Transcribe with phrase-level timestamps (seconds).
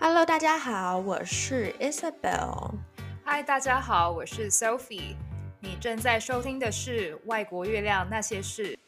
[0.00, 2.70] Hello，大家好，我是 Isabel。
[3.24, 5.16] Hi，大家好，我是 Sophie。
[5.58, 8.78] 你正在收听的是《外国月亮那些事》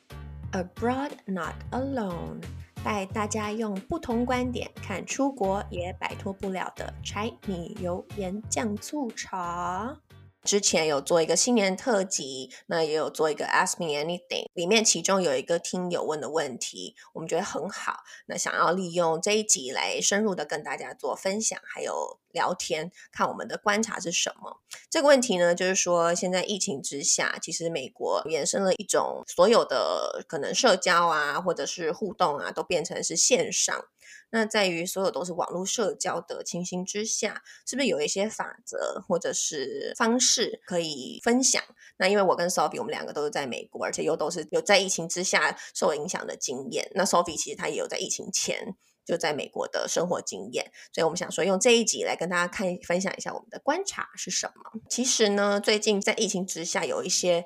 [0.52, 2.40] ，Abroad Not Alone，
[2.84, 9.96] 带大家用不同观点看出国也摆脱不了的柴米油盐酱醋茶。
[10.42, 24.60] 之前有做一个新年特辑，那也有做一个 Ask Me Anything，里面其中有一个听友问的问题，我们觉得很好，那想要利用这一集来深入的跟大家做分享，还有聊天，看我们的观察是什么。
[24.88, 33.84] 这个问题呢，就是说现在疫情之下，其实美国衍生了一种所有的可能社交啊，或者是互动啊，都变成是线上。
[34.30, 41.62] 那在于所有都是网络社交的情形之下，是不是有一些法则或者是方式可以分享？
[41.96, 46.90] 那因为我跟 Sophie 我们两个都是在美国，而且又都是有在疫情之下受影响的经验。
[46.94, 54.80] 那 Sophie 其实她也有在疫情前就在美国的生活经验，所以我们想说用这一集来跟大家看分享一下我们的观察是什么。
[54.88, 57.44] 其实呢，最近在疫情之下有一些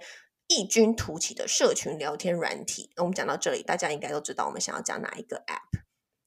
[0.49, 2.91] 异军突起的社群聊天软体。
[2.97, 5.81] 那我们讲到这里，大家应该都知道我们想要讲哪一个 App。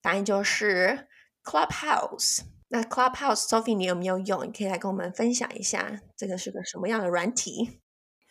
[0.08, 1.10] 答案就是
[1.44, 2.44] Clubhouse。
[2.70, 4.48] 那 Clubhouse，Sophie，你有没有用？
[4.48, 7.82] 你可以来跟我们分享一下，这个是个什么样的软体？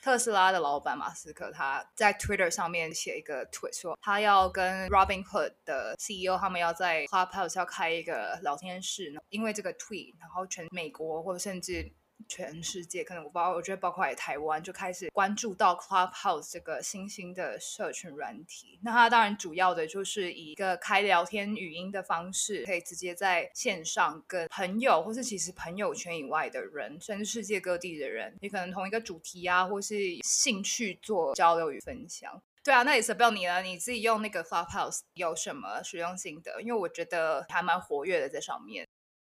[0.02, 11.92] 特斯拉的老板马斯克他在 Twitter 上面写一个 tweet 说，他要跟 Robinhood 的 CEO 他们要在 Clubhouse 要开一个聊天室，因为这个 tweet，然后全美国或者甚至。
[12.28, 18.78] 全世界可能我包，我觉得包括也台湾就开始关注到 Clubhouse 这个新兴的社群软体。
[18.82, 32.42] 那它当然主要的就是以一个开聊天语音的方式，可以直接在线上跟朋友，或是其实朋友圈以外的人，甚至世界各地的人，你可能同一个主题啊，或是兴趣做交流与分享。
[32.64, 33.62] 对啊，那 Isabel 你了？
[33.62, 36.60] 你自己用那个 Clubhouse 有什么实用性的？
[36.60, 38.84] 因为我觉得还蛮活跃的在上面。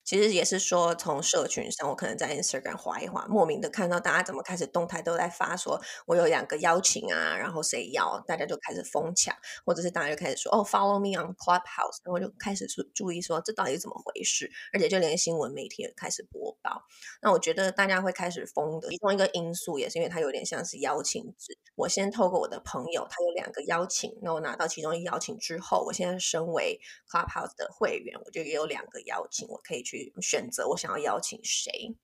[0.07, 9.35] 其实也是说，从社群上，我可能在 Instagram 滑一滑，莫名的看到大家怎么开始动态都在发说，我有两个邀请啊，然后谁要，大家就开始疯抢，
[9.65, 14.49] 或者是大家就开始说，哦，Follow me on Clubhouse，然后就开始注注意说，这到底是怎么回事？
[14.73, 16.85] 而且就连新闻媒体也开始播报。
[17.21, 21.59] 那我觉得大家会开始疯的其中一个因素，也是因为它有点像是邀请制。
[21.75, 26.81] 我先透过我的朋友，他有两个邀请，那我拿到其中一个邀请之后，我现在身为
[27.11, 29.96] Clubhouse 的会员，我就也有两个邀请，我可以去。
[30.21, 31.95] 选择我想要邀请谁，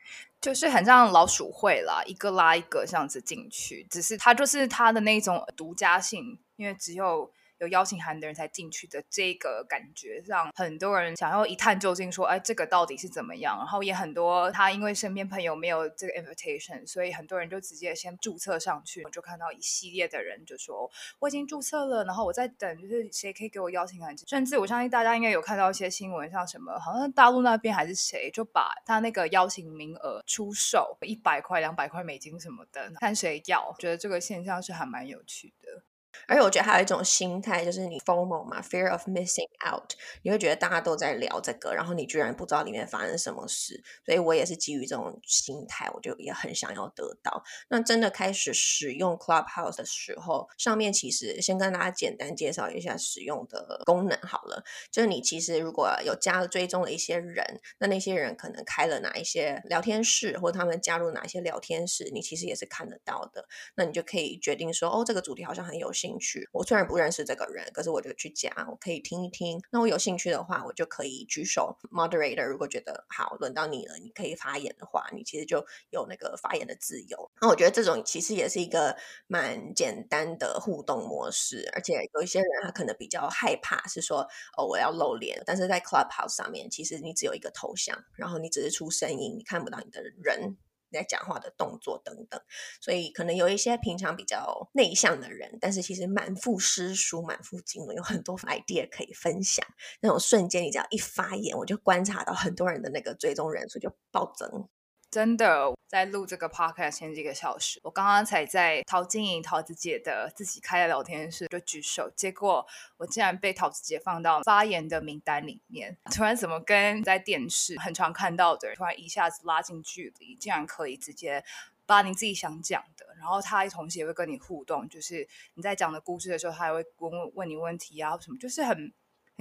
[0.41, 7.33] 就是很像老鼠会啦，一个拉一个这样子进去，只是它就是它的那种独家性，因为只有。
[7.63, 13.57] 有邀请函的人才进去的这个感觉，让很多人想要一探究竟，说，哎，这个到底是怎么样？
[13.57, 19.05] 然后也很多他因为身边朋友没有这个 invitation，所以很多人就直接先注册上去。
[19.05, 20.91] 我就看到一系列的人就说，
[21.21, 24.13] 我已经注册了，然后我在等，就是谁可以给我邀请函。
[24.27, 33.73] 甚至我相信大家应该有看到一些新闻，像什么，好像大陆那边还是谁，就把他那个邀请名额出售一百块、两百块美金什么的，看谁要。
[33.79, 35.85] 觉得这个现象是还蛮有趣的。
[36.27, 39.93] 而且我觉得还有一种心态，就是你 FOMO 嘛，Fear of Missing Out，
[40.23, 43.83] 你会觉得大家都在聊这个，然后你居然不知道里面发生什么事。
[44.05, 47.43] 所以我也是基于这种心态，我就也很想要得到。
[47.69, 54.65] 那真的开始使用 Clubhouse 的时候，上面其实先跟大家简单介绍一下使用的功能好了。
[54.91, 63.47] 就是你其实如果有加了追踪的一些人，那那些人可能开了哪一些聊天室，或他们加入哪一些聊天室，你其实也是看得到的。
[63.75, 66.49] 那你就可以决定说，哦，这个主题好像很有兴趣。
[66.53, 69.63] 我虽然不认识这个人，可是我就去加，我可以听一听。
[69.71, 71.79] 那我有兴趣的话，我就可以举手。
[71.93, 77.31] Moderator 如果觉得好，轮到你了，你可以发言的话，你其实就有那个发言的自由。
[77.41, 78.97] 那我觉得这种其实也是一个
[79.29, 84.27] 蛮简单的互动模式，而且有一些人他可能比较害怕，是说
[84.59, 90.57] 哦我要露脸，但是在 Clubhouse 上面，其实你只有一个头像，然后你只是出声音，你看不到你的人。
[90.93, 92.41] 在讲话的动作等等，
[92.81, 99.67] 所以可能有一些平常比较内向的人，但是其实满腹诗书、满腹经纶，有很多 idea 可以分享。
[100.01, 104.69] 那种瞬间，你只要一发言，我就观察到很多人的那个追踪人数就暴增。
[105.13, 112.67] 真的，在录这个 podcast 前几个小时，我刚刚才在陶晶莹、陶子姐的自己开的聊天室就举手，结果
[112.97, 115.99] 我竟然被陶子姐放到发言的名单里面。
[116.17, 121.45] 突然怎么跟在电视很常看到的，突然一下子拉近距离，竟然可以直接
[121.85, 128.91] 把你自己想讲的，然后他同时也会跟你互动，就是你在讲的故事的时候，他还会问问你问题啊什么，就是很。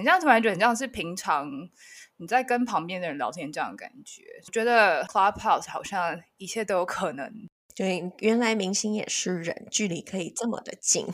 [0.02, 1.48] 你这样突然觉得很像是平常
[2.18, 7.32] 你在跟旁边的人聊天这样的感觉，觉得 Clubhouse 好像一切都有可能。
[7.76, 11.06] 对，原来明星也是人，距离可以这么的近。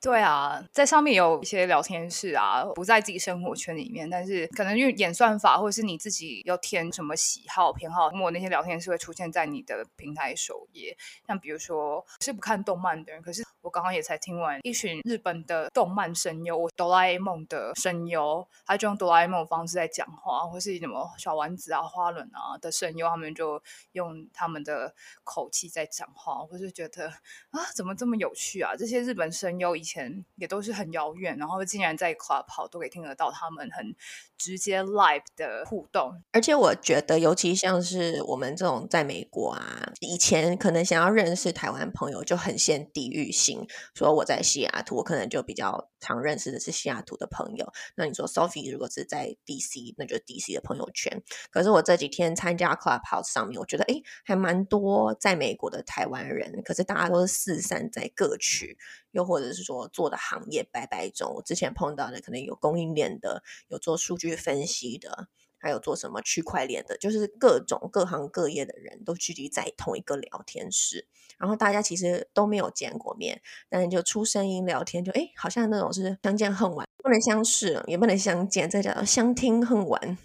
[0.00, 10.96] 对啊，在上面有一些聊天室啊，不在自己生活圈里面，但是可能因为演算法，或者是你自己要填什么喜好偏好，那么那些聊天室会出现在你的平台首页。
[11.26, 23.60] 像比如说是不看动漫的人，可是我刚刚也才听完一群日本的动漫声优，哆啦 A 梦的声优，他就用哆啦 A 梦方式在讲话，或是什么小丸子啊、花轮啊的声优，他们就
[23.92, 27.08] 用他们的口气在讲话，我就觉得
[27.50, 28.76] 啊，怎么这么有趣啊？
[28.76, 33.96] 这些日本声优以前也都是很遥远，然后竟然在 Club 跑都可以听得到他们很
[34.38, 36.22] 直接 live 的互动。
[36.32, 47.70] 而且我觉得，尤其像是我们这种在美国啊，以前可能想要认识台湾朋友就很限地域性，说我在西雅图，我可能就比较常认识的是西雅图的朋友。
[47.96, 51.22] 那你说 Sophie 如果是在 DC，那就 DC 的朋友圈。
[51.50, 58.78] 可是我这几天参加 Clubhouse 上面，我觉得诶还蛮多在美国的台湾人，可是大家都是四散在各区。
[59.12, 65.28] 又或者是说做的行业百百种，我之前碰到的可能有供应链的，有做数据去分析的，
[65.58, 71.06] 还有做什么区块链的，就是各种各行各业的人都聚集在同一个聊天室，
[71.38, 80.18] 然后大家其实都没有见过面，但是就出声音聊天就，哎，好像那种是相见恨晚，不能相视，也不能相见，再叫相听恨晚。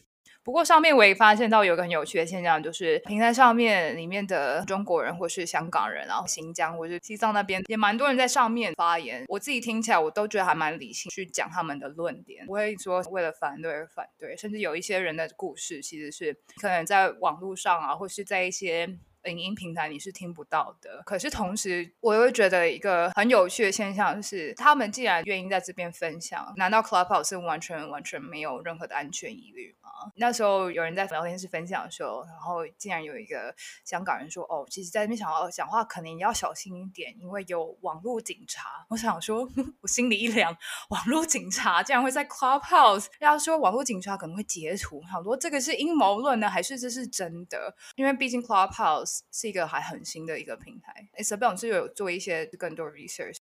[0.44, 9.24] 不过上面我也发现到有个很有趣的现象，就是平台上面里面的中国人或是香港人，然后新疆或是西藏那边也蛮多人在上面发言。
[9.30, 14.36] 我自己听起来，我都觉得还蛮理性去讲他们的论点，不会说为了反对而反对。
[14.36, 18.98] 甚至有一些人的故事，其实是可能在网络上啊，或是在一些。
[19.26, 29.90] 影音平台你是听不到的，可是同时我又觉得一个很有趣的现象是，他们既然愿意在这边分享，难道 Clubhouse 是完全完全没有任何的安全疑虑吗？
[30.18, 33.56] 那时候有人在聊天室分享的时候，然后竟然有一个
[33.86, 39.48] 香港人说：“哦，其实在那边想要讲话，可能也要小心一点，因为有网络警察。”我想说，
[39.82, 40.56] 我心里一凉，
[40.90, 47.74] 网络警察竟然会在 Clubhouse，要说网络警察可能会截图，好多这个是阴谋论呢，还是这是真的？
[47.96, 49.13] 因为毕竟 Clubhouse。
[49.32, 51.10] 是一个还很新的一个平台。
[51.18, 53.38] Isabel 是有做一些更多 research。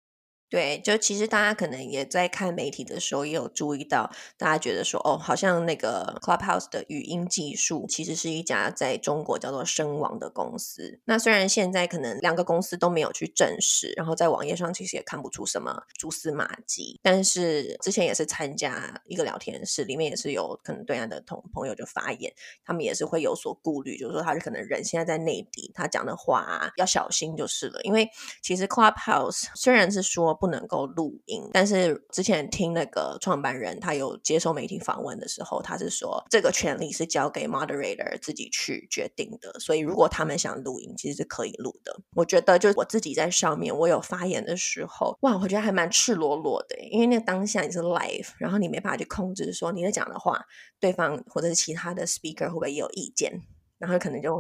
[0.49, 11.01] 对，就其实大家可能也在看媒体的时候，也有注意到，大家觉得说，哦，好像那个 Clubhouse 的语音技术其实是一家在中国叫做声网的公司。
[11.03, 22.31] 那虽然现在可能两个公司都没有去证实，然后在网页上其实也看不出什么蛛丝马迹，但是之前也是参加一个聊天室，里面也是有可能对岸的同朋友就发言，
[22.63, 28.09] 他们也是会有所顾虑，就是说他是可能人现在在内地，他讲的话，要小心就是了，因为
[28.41, 30.36] 其实 Clubhouse 虽然是说。
[30.39, 41.99] 不能够录音，但是之前听那个创办人，他有接受媒体访问的时候，他是说这个权利是交给 moderator 自己去决定的，所以如果他们想录音，其实是可以录的。
[42.15, 50.39] 我觉得就我自己在上面，我有发言的时候，哇，我觉得还蛮赤裸裸的，因为那当下你是 live，然后你没办法去控制说你在讲的话，
[50.79, 53.41] 对方或者是其他的 speaker 会不会也有意见，
[53.77, 54.35] 然后可能就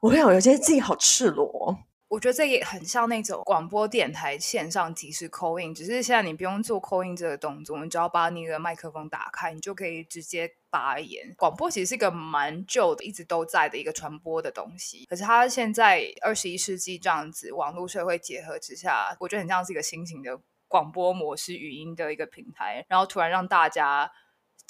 [0.00, 1.76] 我会有觉得自己好赤裸。
[2.12, 11.32] 我觉得这也很像那种广播电台线上即时 call in，只是现在你不用做 call in 这个动作，你只要把你的麦克风打开，你就可以直接发言。
[11.38, 20.38] 广播其实是一个蛮旧的、一直都在的一个传播的东西，可是它现在二十一世纪这样子网络社会结合之下，我觉得很像是一个新型的
[20.68, 24.12] 广播模式语音的一个平台，然后突然让大家。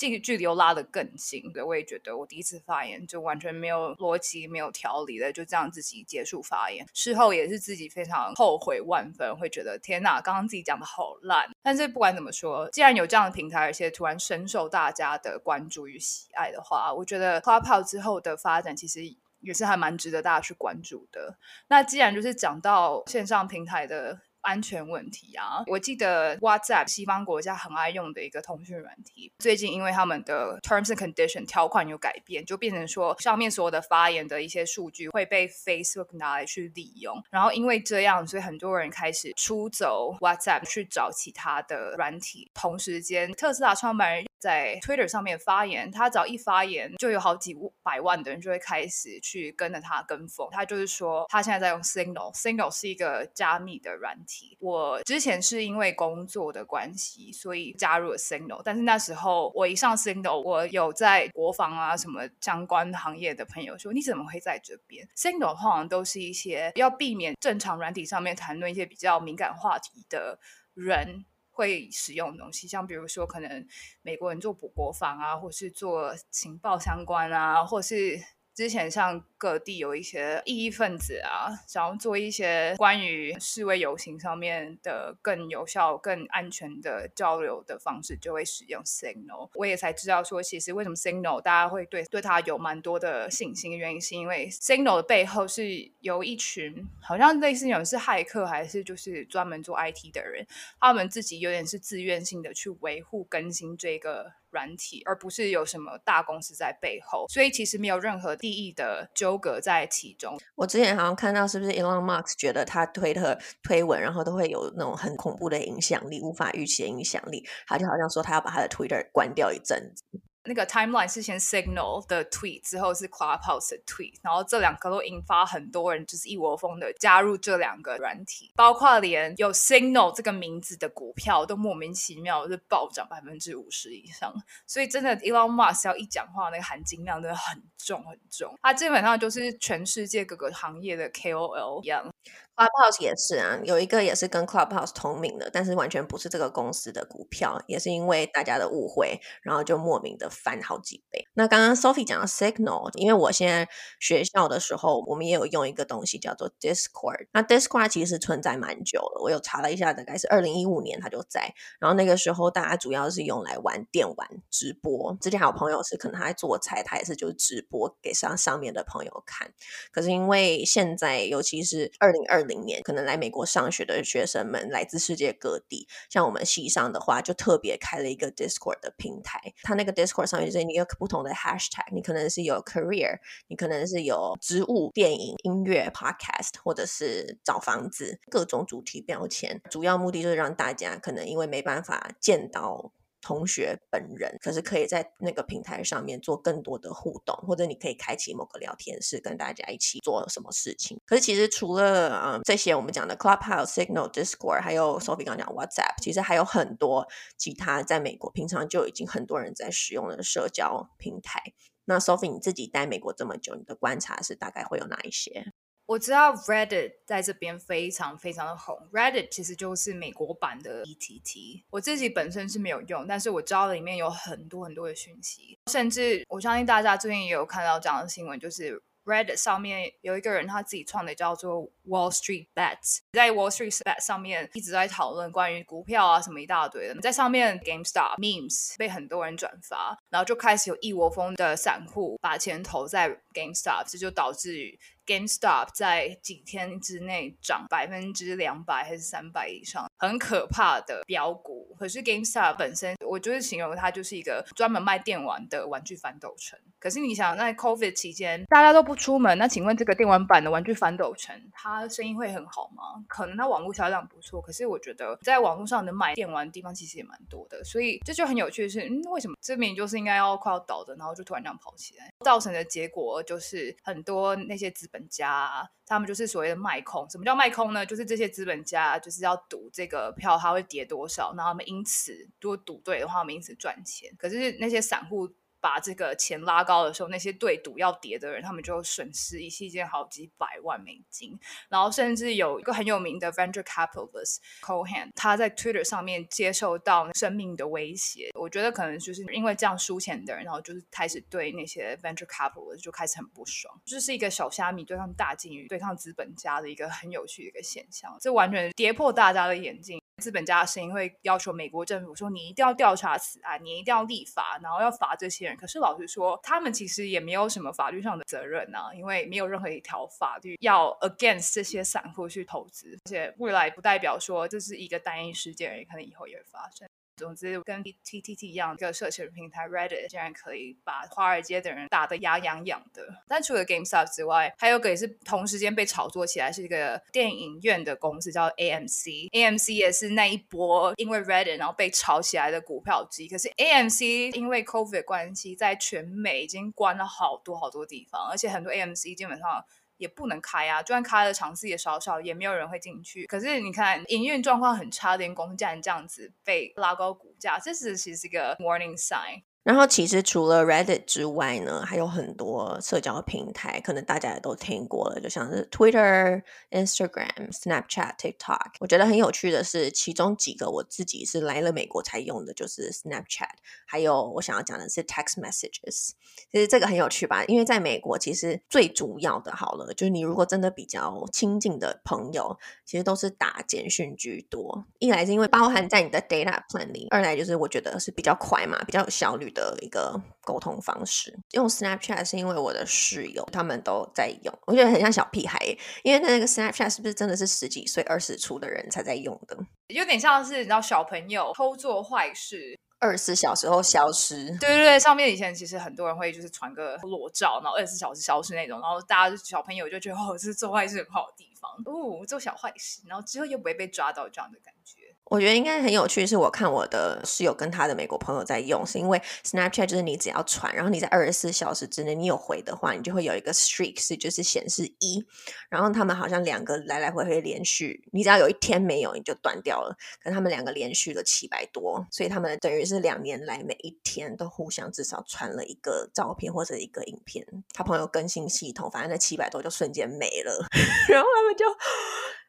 [0.02, 6.84] 这个距离又拉得更近，对，我也觉得我第一次发言就完全没有逻辑、没有条理的，就这样自己结束发言。
[6.92, 11.48] 事后也是自己非常后悔万分，会觉得天哪，刚刚自己讲的好烂。
[11.62, 19.02] 但是不管怎么说，既然有这样的平台，而且突然深受大家的关注与喜爱的话，我觉得花炮之后的发展其实
[19.38, 21.38] 也是还蛮值得大家去关注的。
[21.68, 24.18] 那既然就是讲到线上平台的。
[24.42, 25.62] 安全问题啊！
[25.66, 37.22] 我记得 WhatsApp 西方国家很爱用的一个通讯软体，最近因为他们的 Terms and Condition 条款有改变，就变成说上面所有的发言的一些数据会被 Facebook 拿来去利用。
[37.30, 42.50] 然后因为这样，所以很多人开始出走 WhatsApp 去找其他的软体。
[42.52, 50.48] 同时间，特斯拉创办人在 Twitter 上面发言，他只要一发言，就有好几百万的人就会开始去跟着他跟风。
[50.50, 54.31] 他就是说，他现在在用 Signal，Signal 是一个加密的软体。
[54.60, 58.62] 我之前是因为工作的关系，所以加入了 Signal。
[58.64, 70.38] 但是那时候我一上 Signal，我有在国防啊什么相关行业的朋友说：“你怎么会在这边？”Signal 通常都是一些要避免正常软体上面谈论一些比较敏感话题的
[70.74, 73.66] 人会使用的东西，像比如说可能
[74.02, 78.20] 美国人做国防啊，或是做情报相关啊，或是。
[78.54, 89.48] 之前像各地有一些异议分子啊，想要做一些关于示威游行上面的更有效、更安全的交流的方式，就会使用 Signal。
[89.54, 100.46] 我也才知道说，其实为什么 Signal 大家会对对它有蛮多的信心原因，是因为 Signal 的背后是由一群好像类似有人是骇客，还是就是专门做 IT 的人，
[100.78, 104.41] 他们自己有点是自愿性的去维护更新这个。
[104.52, 110.38] 软体，而不是有什么大公司在背后，所以其实没有任何利益的纠葛在其中。
[110.54, 120.04] 我之前好像看到，是不是 Elon Musk 觉得他推特推文，然后都会有那种很恐怖的影响力，无法预期的影响力，他就好像说他要把他的 Twitter 关掉一阵子。
[120.44, 134.34] 那个 timeline 是先 Signal 的 tweet，之后是 Clubhouse 的 tweet，然后这两个都引发很多人就是一窝蜂的加入这两个软体，包括连有 Signal 这个名字的股票都莫名其妙是暴涨百分之五十以上，
[134.66, 142.12] 所以真的 Elon Musk 要一讲话，那个含金量真的很重很重，他基本上就是全世界各个行业的 KOL 一样。
[142.54, 151.26] Clubhouse 也是啊，有一个也是跟 Clubhouse 同名的，但是完全不是这个公司的股票，也是因为大家的误会，然后就莫名的翻好几倍。
[151.34, 153.66] 那刚刚 Sophie 讲的 Signal，因为我现在
[153.98, 157.26] 学校的时候，我们也有用一个东西叫做 Discord。
[157.32, 161.54] 那 Discord 其实存在蛮久了，我有查了一下，大概是二零一五年它就在。
[161.80, 165.16] 然后那个时候大家主要是用来玩电玩直播。
[165.20, 169.52] 之前还有朋友是可能他在做菜，他也是就是直播给上上面的朋友看。
[169.90, 179.40] 可是因为现在，尤其是二零二零年，可能来美国上学的学生们来自世界各地，像我们系上的话，就特别开了一个 Discord 的平台。
[179.62, 183.18] 它那个 Discord 上面就是你有不同的 Hashtag，你可能是有 Career，
[183.48, 189.60] 你可能是有植物、电影、音乐、Podcast，或者是找房子，各种主题标签。
[189.70, 192.92] 主要目的就是让大家可能因为没办法见到。
[193.22, 200.98] 同学本人，可是可以在那个平台上面做更多的互动，或者你可以开启某个聊天室，跟大家一起做什么事情。
[201.06, 207.06] 可是其实除了嗯这些我们讲的 Clubhouse、Signal、Discord，还有 Sophie 刚刚讲 WhatsApp，其实还有很多
[207.38, 211.40] 其他在美国平常就已经很多人在使用的社交平台。
[211.84, 215.52] 那 Sophie 你自己待美国这么久，你的观察是大概会有哪一些？
[215.92, 221.64] 我知道 Reddit 在这边非常非常的红，Reddit 其实就是美国版的 E T T。
[221.68, 244.78] 我自己本身是没有用，但是我知道里面有很多很多的讯息，甚至我相信大家最近也有看到这样的新闻，就是 Reddit 上面有一个人他自己创的叫做 Wall Street Bets，在 Wall Street Bets 上面一直在讨论关于股票啊什么一大堆的，在上面 GameStop memes 被很多人转发，然后就开始有一窝蜂的散户把钱投在 GameStop，这就导致。
[245.06, 251.74] GameStop 在几天之内涨百分之两百还是三百以上，很可怕的飙股。
[251.78, 256.58] 可是 GameStop 本身，我就是形容它就是一个专门卖电玩的玩具反斗城。
[256.78, 263.04] 可是你想，在 COVID 期间大家都不出门，那请问这个电玩版的玩具反斗城，它生意会很好吗？
[263.08, 267.62] 可能它网络销量不错，可是我觉得在网络上能买电玩的地方其实也蛮多的。
[267.64, 277.08] 所以这就很有趣的是，嗯，为什么这明明就是应该要快要倒的，然后就突然这样跑起来，造成的结果就是很多那些资本家，他们就是所谓的卖空。
[277.10, 277.84] 什么叫卖空呢？
[277.84, 284.14] 就是这些资本家就是要赌这个票它会跌多少，然后他们因此如果赌对的话，他们因此赚钱。
[284.16, 285.34] 可是那些散户。
[285.62, 291.38] 把这个钱拉高的时候，那些对赌要跌的人，他们就损失一期间好几百万美金。
[291.68, 298.30] 然后甚至有一个很有名的 venture capitalist Cohen，他在 Twitter 上面接受到生命的威胁。
[298.34, 303.72] 我觉得可能就是因为这样输钱的人，然后就是开始对那些 venture capitalist 就开始很不爽。
[303.84, 308.18] 这、就是一个小虾米对抗大鲸鱼、对抗资本家的一个很有趣的一个现象。
[308.20, 310.01] 这完全跌破大家的眼镜。
[310.22, 326.88] 资本家的声音会要求美国政府说：“你一定要调查此案，你一定要立法，然后要罚这些人。”可是老实说，他们其实也没有什么法律上的责任啊，因为没有任何一条法律要 against 这些散户去投资，而且未来不代表说这是一个单一事件而已，可能以后也会发生。
[327.16, 333.06] 总之，跟 TTT 一样，一个社群平台 Reddit 竟然可以把华尔街的人打得牙痒痒的。
[333.28, 339.30] 但除了 GameStop 之外，还有个也是同时间被炒作起来，是一个电影院的公司叫 AMC。
[339.30, 343.28] AMC 也是那一波因为 Reddit 然后被炒起来的股票机。
[343.28, 349.64] 可是 AMC 因为 COVID 关系，在全美已经关了好多好多地方，而且很多 AMC 基本上。
[350.02, 353.24] 也不能开啊，就算开了场次也少少，也没有人会进去。
[353.26, 359.42] 可是你看营运状况很差的公司，竟然这样子被拉高股价，这是其实是一个 warning sign。
[359.62, 366.42] 然后其实除了 Reddit 之外呢，还有很多社交平台，可能大家也都听过了，就像是 Twitter、
[366.72, 368.72] Instagram、Snapchat、TikTok。
[368.80, 373.50] 我觉得很有趣的是，其中几个我自己是来了美国才用的，就是 Snapchat，
[373.86, 376.10] 还有我想要讲的是 Text Messages。
[376.50, 377.44] 其实这个很有趣吧？
[377.44, 384.86] 因为在美国，其实最主要的好了，就是你如果真的比较亲近的朋友，其实都是打简讯居多。
[384.98, 389.51] 一来是因为包含在你的 data plan 里，二来就是我觉得是比较快嘛，比较有效率。
[389.52, 395.58] 的一个沟通方式，用 Snapchat 是因为我的室友他们都在用，我觉得很像小屁孩，
[396.02, 399.56] 因为那个 Snapchat 是不是真的是十几岁、二十出的人才在用的？
[399.88, 404.46] 有点像是你知道小朋友偷做坏事，二十四小时后消失。
[404.58, 415.01] 对对对，上面以前其实很多人会就是传个裸照，然后二十四小时消失那种，然后大家小朋友就觉得哦，这是做坏事很好的地方哦，做小坏事，然后之后又不会被抓到这样的感觉。
[415.26, 425.24] 我觉得应该很有趣，是我看我的室友跟他的美国朋友在用，是因为 Snapchat 就是你只要传，然后你在二十四小时之内你有回的话，你就会有一个 streak 是就是显示一，
[425.70, 440.68] 然后他们好像两个来来回回连续，你只要有一天没有你就断掉了，可他们两个连续了七百多，所以他们等于是两年来每一天都互相至少传了一个照片或者一个影片，他朋友更新系统，反正那七百多就瞬间没了，
[441.08, 441.64] 然后他们就。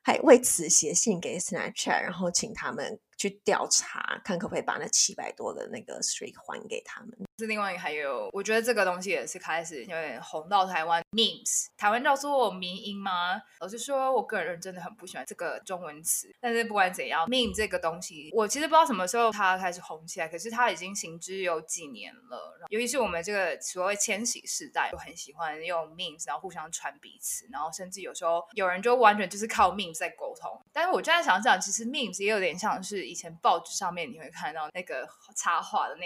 [0.03, 7.11] 还为此写信给 Snapchat，然后请他们去调查，看可不可以把那七百多的那个 streak 还给他们。
[7.39, 13.41] 是另外，还有我觉得这个东西也是开始有点红到台湾 memes，台湾叫做民音吗？
[13.59, 16.33] 老实说，我个人真的很不喜欢这个中文词。
[16.39, 22.59] 但是不管怎样，meme 这个东西，我其实不知道什么时候它开始红起来，可是它已经行之有几年了。
[22.69, 30.51] 尤其是我们这个所谓千禧世代，就很喜欢用 memes，然后互相传彼此，然后甚至有时候有人就完全就是靠 memes 在沟通。
[30.71, 36.05] 但是我现在想想，其实 memes 也有点像是以前报纸上面你会看到那个插画的那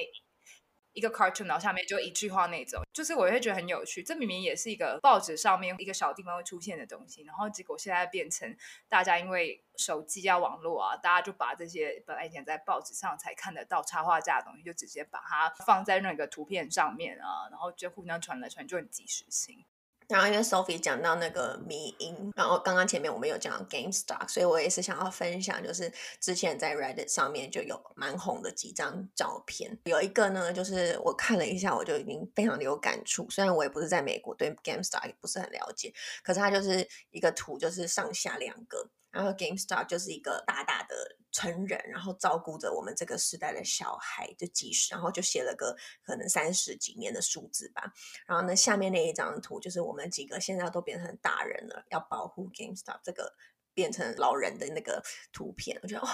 [0.93, 4.01] 一个 cartoon，然后下面就一句话那种，就是我会觉得很有趣。
[4.01, 8.57] 这明明也是一个报纸上面一个小地方会出现的东西，然后结果现在变成
[8.89, 19.63] 大家因为手机啊、网络啊，大家就把这些本来以前在报纸上才看得到插画架的东西，就直接把它放在那个图片上面啊，然后就互相传来传，就很即时性。
[20.07, 33.29] 然后因为 Sophie 讲到那个迷因，然后刚刚前面我们有讲到 GameStop，所以我也是想要分享，就是之前在 Reddit 上面就有蛮红的几张照片，有一个呢，就是我看了一下，我就已经非常的有感触。
[33.29, 38.89] 虽然我也不是在美国，对 GameStop 也不是很了解，可是它就是一个图，就是上下两个。
[39.11, 47.93] 然后 GameStop 就是一个大大的成人，然后照顾着我们这个时代的小孩，就几十，然后就写了个可能三十几年的数字吧。
[48.25, 53.33] 然后呢，下面那一张图就是我们几个现在都变成大人了，要保护 GameStop 这个
[53.73, 55.79] 变成老人的那个图片。
[55.81, 56.09] 我觉得哦，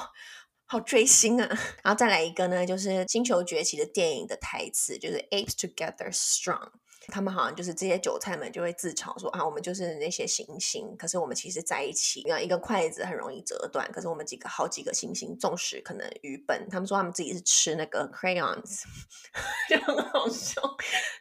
[0.65, 1.47] 好追星啊！
[1.83, 6.71] 然后再来一个呢，就是《星球崛起》的电影的台词，就是 Apes Together Strong。
[7.07, 18.83] 他们好像就是这些韭菜们就会自嘲说啊，我们就是那些行星，可是我们其实在一起，一个筷子很容易折断，可是我们几个好几个行星，纵使可能愚笨，他们说他们自己是吃那个 crayons，
[19.69, 20.61] 就很好笑。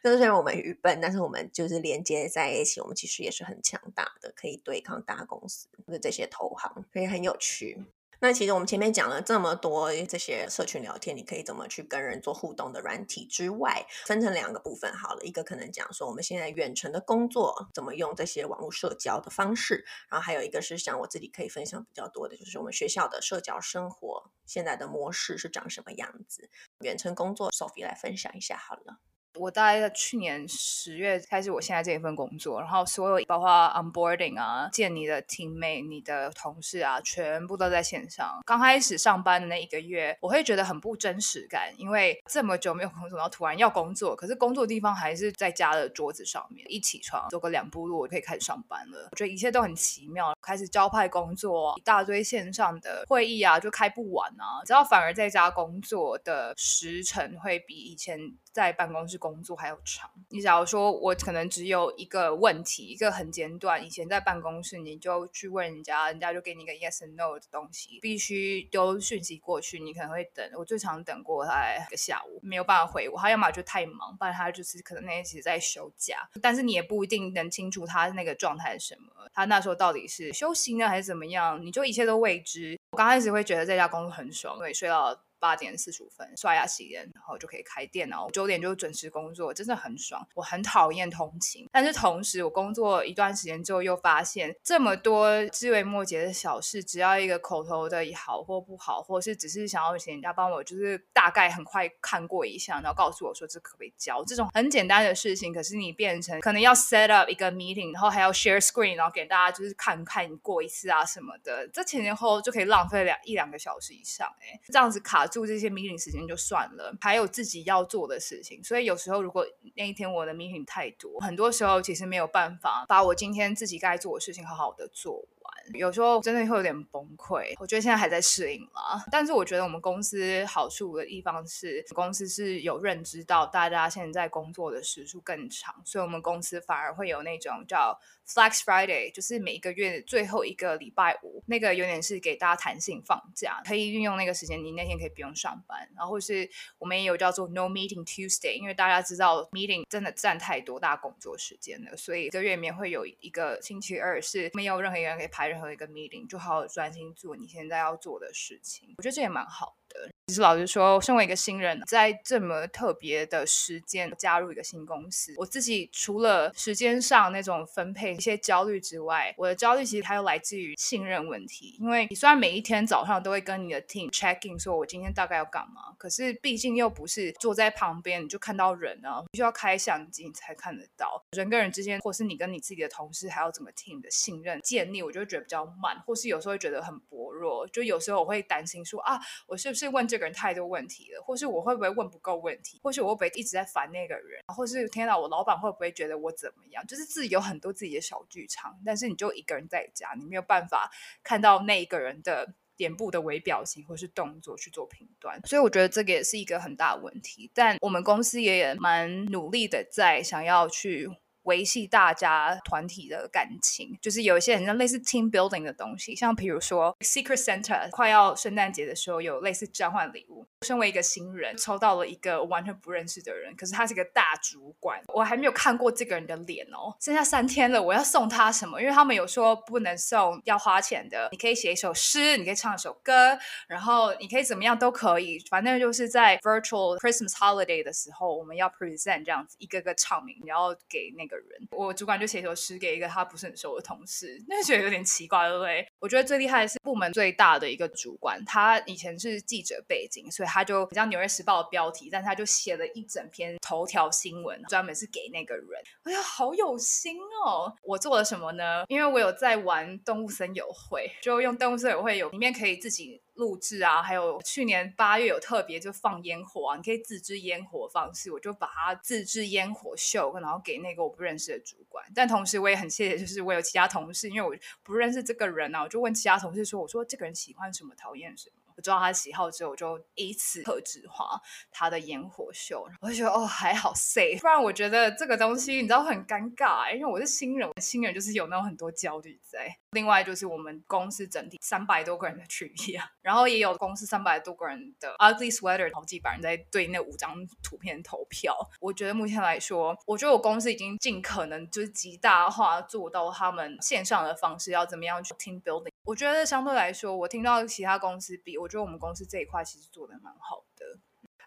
[0.03, 7.83] 就是虽然我们愚笨，但是我们就是连接在一起，我们其实也是很强大的，可以对抗大公司的这些投行，所以很有趣。
[8.23, 15.21] 那其实我们前面讲了这么多这些社群聊天，你可以怎么去跟人做互动的软体之外，分成两个部分好了。
[15.23, 26.49] 一个可能讲说我们现在远程的工作怎么用这些网络社交的方式，然后还有一个是想我自己可以分享比较多的，就是我们学校的社交生活现在的模式是长什么样子。
[26.79, 28.99] 远程工作，Sophie 来分享一下好了。
[29.35, 38.41] 我大概在去年十月开始我现在这一份工作，然后所有包括 onboarding 啊、见你的 teammate、你的同事啊，全部都在线上。
[38.45, 46.65] 刚开始上班的那一个月，我会觉得很不真实感，因为这么久没有工作，然后突然要工作，可是工作地方还是在家的桌子上面。
[46.69, 49.09] 一起床走个两步路，我就可以开始上班了。
[49.11, 50.33] 我觉得一切都很奇妙。
[50.41, 54.63] 开始交派工作，一大堆线上的会议啊，就开不完啊。
[54.65, 58.19] 只要反而在家工作的时程会比以前
[58.53, 60.09] 在办公室工作还要长。
[60.29, 70.47] 你假如说我可能只有一个问题，一个很简短，以前在办公室你就去问人家，人家就给你一个 yes and no 的东西，必须丢讯息过去，你可能会等。
[70.55, 82.79] 我最长等过来一个下午，没有办法回我，他要么就太忙，不然他就是可能那天其实在休假，但是你也不一定能清楚他那个状态是什么，他那时候到底是休息呢还是怎么样，你就一切都未知。
[82.91, 85.19] 我刚开始会觉得在家工作很爽，对，睡到。
[85.43, 90.25] 八点四十五分刷牙洗脸，然后就可以开电脑，九点就准时工作，真的很爽。
[90.35, 125.25] 我很讨厌通勤，但是同时我工作一段时间之后又发现，这么多枝微末节的小事，只要一个口头的好或不好，或是只是想要请人家帮我，就是大概很快看过一下，然后告诉我说这可不可以交，这种很简单的事情，可是你变成可能要 set up 一个 meeting，然后还要 share screen，然后给大家就是看看过一次啊什么的，这前前后后就可以浪费两一两个小时以上，哎，这样子卡住这些 meeting 时间就算了，还有自己要做的事情，所以有时候如果那一天我的 meeting 太多，很多时候其实没有办法把我今天自己该做的事情好好的做。
[125.73, 129.03] 有时候真的会有点崩溃，我觉得现在还在适应啦。
[129.11, 145.89] 但是我觉得我们公司好处的地方是，公司是有认知到大家现在工作的时数更长，所以我们公司反而会有那种叫 Flex Friday，就是每一个月最后一个礼拜五，那个有点是给大家弹性放假，可以运用那个时间，你那天可以不用上班。
[145.95, 158.93] 然后是我们也有叫做 No Meeting Tuesday，因为大家知道 meeting 真的占太多大家工作时间了，所以一个月里面会有一个星期二是没有任何一个人可以排任何一个 meeting，就好好专心做你现在要做的事情。
[158.99, 160.09] 我觉得这也蛮好的。
[160.27, 171.77] 其实老实说，身为一个新人，在这么特别的时间加入一个新公司，我自己除了时间上那种分配一些焦虑之外，我的焦虑其实还有来自于信任问题。
[171.79, 187.67] 因为你虽然每一天早上都会跟你的 team checking，说我今天大概要干嘛，可是毕竟又不是坐在旁边你就看到人啊，必须要开相机你才看得到人跟人之间，或是你跟你自己的同事还有整个 team 的信任建立，我就觉得比较慢，或是有时候会觉得很薄弱。
[187.67, 196.85] 就有时候我会担心说啊，我是不是问这个人太多问题了，或是我会不会问不够问题，或是我会不会一直在烦那个人，或是天哪，我老板会不会觉得我怎么样？
[196.87, 200.91] 就是自己有很多自己的小剧场，但是你就一个人在家，你没有办法
[201.23, 207.49] 看到那一个人的脸部的微表情或是动作去做评断，所以我觉得这个也是一个很大的问题。
[207.53, 211.09] 但我们公司也蛮努力的，在想要去。
[211.43, 220.45] 维系大家团体的感情，就是有一些很像类似 team building 的东西，像比如说 Secret Santa，快要圣诞节的时候有类似交换礼物。
[220.61, 226.95] 身为一个新人，抽到了一个完全不认识的人，可是他是个大主管，我还没有看过这个人的脸哦。
[227.01, 228.81] 剩下三天了，我要送他什么？
[228.81, 241.32] 因为他们有说不能送要花钱的，你可以写一首诗，你可以唱一首歌，然后你可以怎么样都可以，反正就是在 virtual Christmas holiday 的时候，我们要 present 这样子一个个唱名，然后给那个。
[241.35, 245.87] 人，我主管就写一首诗给一个他不是很熟的同事，那觉得有点奇怪，对不对？
[245.99, 255.65] 我觉得最厉害的是部门最大的一个主管，他以前是记者背景，所以他就比较《纽约时报》的标题，但他就写了一整篇头条新闻，专门是给那个人。
[256.03, 257.73] 哎呀，好有心哦！
[257.81, 258.83] 我做了什么呢？
[258.87, 263.22] 因为我有在玩动物森友会，就用动物森友会有里面可以自己。
[263.35, 272.05] 录制啊，还有去年八月有特别就放烟火啊，你可以自制烟火方式，我就把它自制烟火秀，然后给那个我不认识的主管。
[272.13, 281.39] 但同时我也很谢谢，就是我有其他同事，因为我不认识这个人啊，我就问其他同事说：“我说这个人喜欢什么，讨厌什么。”我知道他的喜好之后，我就以此特制化
[281.71, 282.85] 他的烟火秀。
[283.01, 289.75] 我就觉得哦，还好 safe，不然我觉得这个东西你知道很尴尬，因为我是新人，新人就是有那种很多焦虑在。
[289.91, 298.57] 另外就是我们公司整体三百多个人的群里啊，然后也有公司三百多个人的 ugly sweater，好几百人在对那五张图片投票。
[298.79, 305.92] 我觉得目前来说，我觉得我公司已经尽可能就是极大化做到他们线上的方式要怎么样去 team building。
[306.05, 310.72] 我觉得相对来说，我听到其他公司比，我觉得我们公司这一块其实做的蛮好的。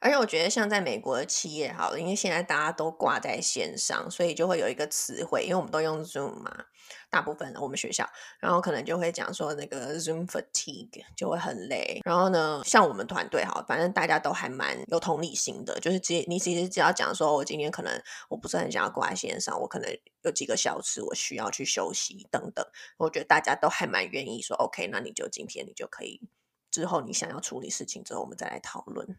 [0.00, 6.66] 而且我觉得像在美国的企业，好，因为现在大家都挂在线上，所以就会有一个词汇，因为我们都用 Zoom 嘛，
[7.10, 12.00] 大部分我们学校，然后可能就会讲说那个 Zoom fatigue 就会很累。
[12.04, 19.90] 然后呢，像我们团队哈，反正大家都还蛮有同理心的，就是只你其实只要讲说，我今天可能我不是很想要挂在线上，我可能
[20.22, 22.64] 有几个小时我需要去休息等等，
[22.98, 26.20] 我觉得大家都还蛮愿意说 OK，那你就今天你就可以，
[26.70, 29.16] 之后你想要处理事情之后，我们再来讨论。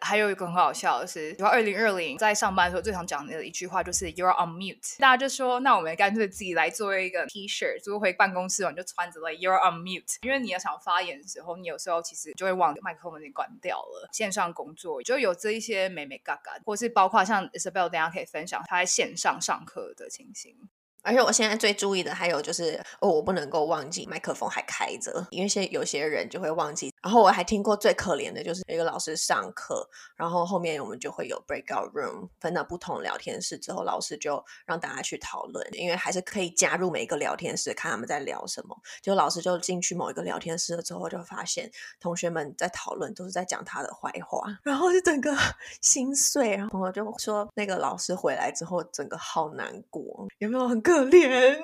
[0.00, 14.08] 还有一个很好笑的是，然后二零二零在上班的时候最常讲的一句话就是 “You're on mute”，大家就说：“那我们干脆自己来做一个 T-shirt，如果回办公室，你就穿着 like “You're on mute”，因为你要想发言的时候，你有时候其实就会忘麦克风给关掉了。
[14.12, 20.56] 线上工作就有这一些美美嘎嘎，或是包括像 Isabel，等下可以分享他在线上上课的情形。
[21.02, 38.76] 而且我现在最注意的还有就是，哦，我不能够忘记麦克风还开着，因为现有些人就会忘记然后我还听过最可怜的就是一个老师上课，然后后面我们就会有 breakout room 分到不同聊天室之后，老师就让大家去讨论，因为还是可以加入每一个聊天室看他们在聊什么。
[39.00, 45.36] 就老师就进去某一个聊天室了之后，就发现同学们在讨论都是在讲他的坏话，然后就整个
[45.82, 46.56] 心碎。
[46.56, 51.62] 然后朋友就说那个老师回来之后，整个好难过，有没有很怜？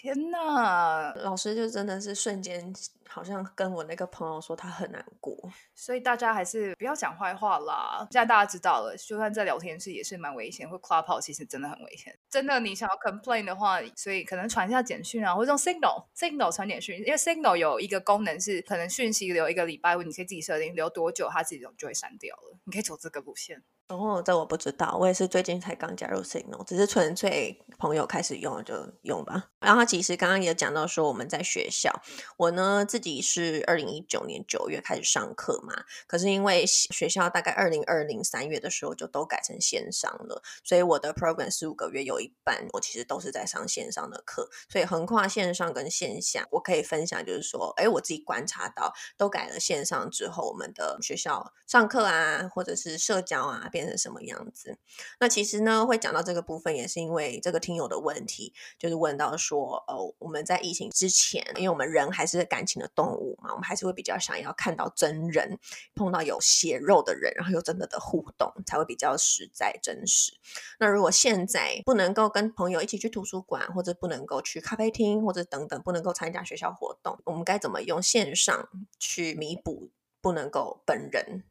[0.00, 2.74] 天呐，老师就真的是瞬间，
[3.06, 5.36] 好像跟我那个朋友说他很难过，
[5.74, 7.98] 所以大家还是不要讲坏话啦。
[8.10, 12.18] 现在大家知道了，就算在聊天室也是蛮危险，或 Clubhouse 其实真的很危险。
[12.28, 22.58] 真的，你想要 complain 的话，所以可能传一下简讯啊，或者用 Signal，Signal 传简讯，因为 Signal 有一个功能是可能讯息留一个礼拜，你可以自己设定留多久，它自己就就会删掉了。
[22.64, 23.62] 你可以走这个路线。
[23.88, 29.50] 哦，这我不知道，我也是最近才刚加入 Signal，只是纯粹朋友开始用就用吧。
[29.60, 31.92] 然后其实刚刚也讲到说我们在学校，
[32.38, 53.70] 我呢自己是二零一九年九月开始上课嘛，可是因为学校大概二零二零三月的时候就都改成线上了，所以我的 program 十五个月有一半我其实都是在上线上的课，所以横跨线上跟线下，我可以分享就是说，哎，我自己观察到都改了线上之后，我们的学校上课啊，或者是社交啊。
[53.74, 54.78] 变成什么样子？
[55.18, 65.58] 那其实呢，会讲到这个部分，也是因为这个听友的问题，就是问到说，哦，我们在疫情之前，因为我们人还是感情的动物嘛，我们还是会比较想要看到真人，
[65.96, 70.32] 碰到有血肉的人，然后有真的的互动，才会比较实在真实。
[70.78, 78.68] 那如果现在不能够跟朋友一起去图书馆，或者不能够去咖啡厅，或者等等，不能够参加学校活动，我们该怎么用线上
[79.00, 81.42] 去弥补不能够本人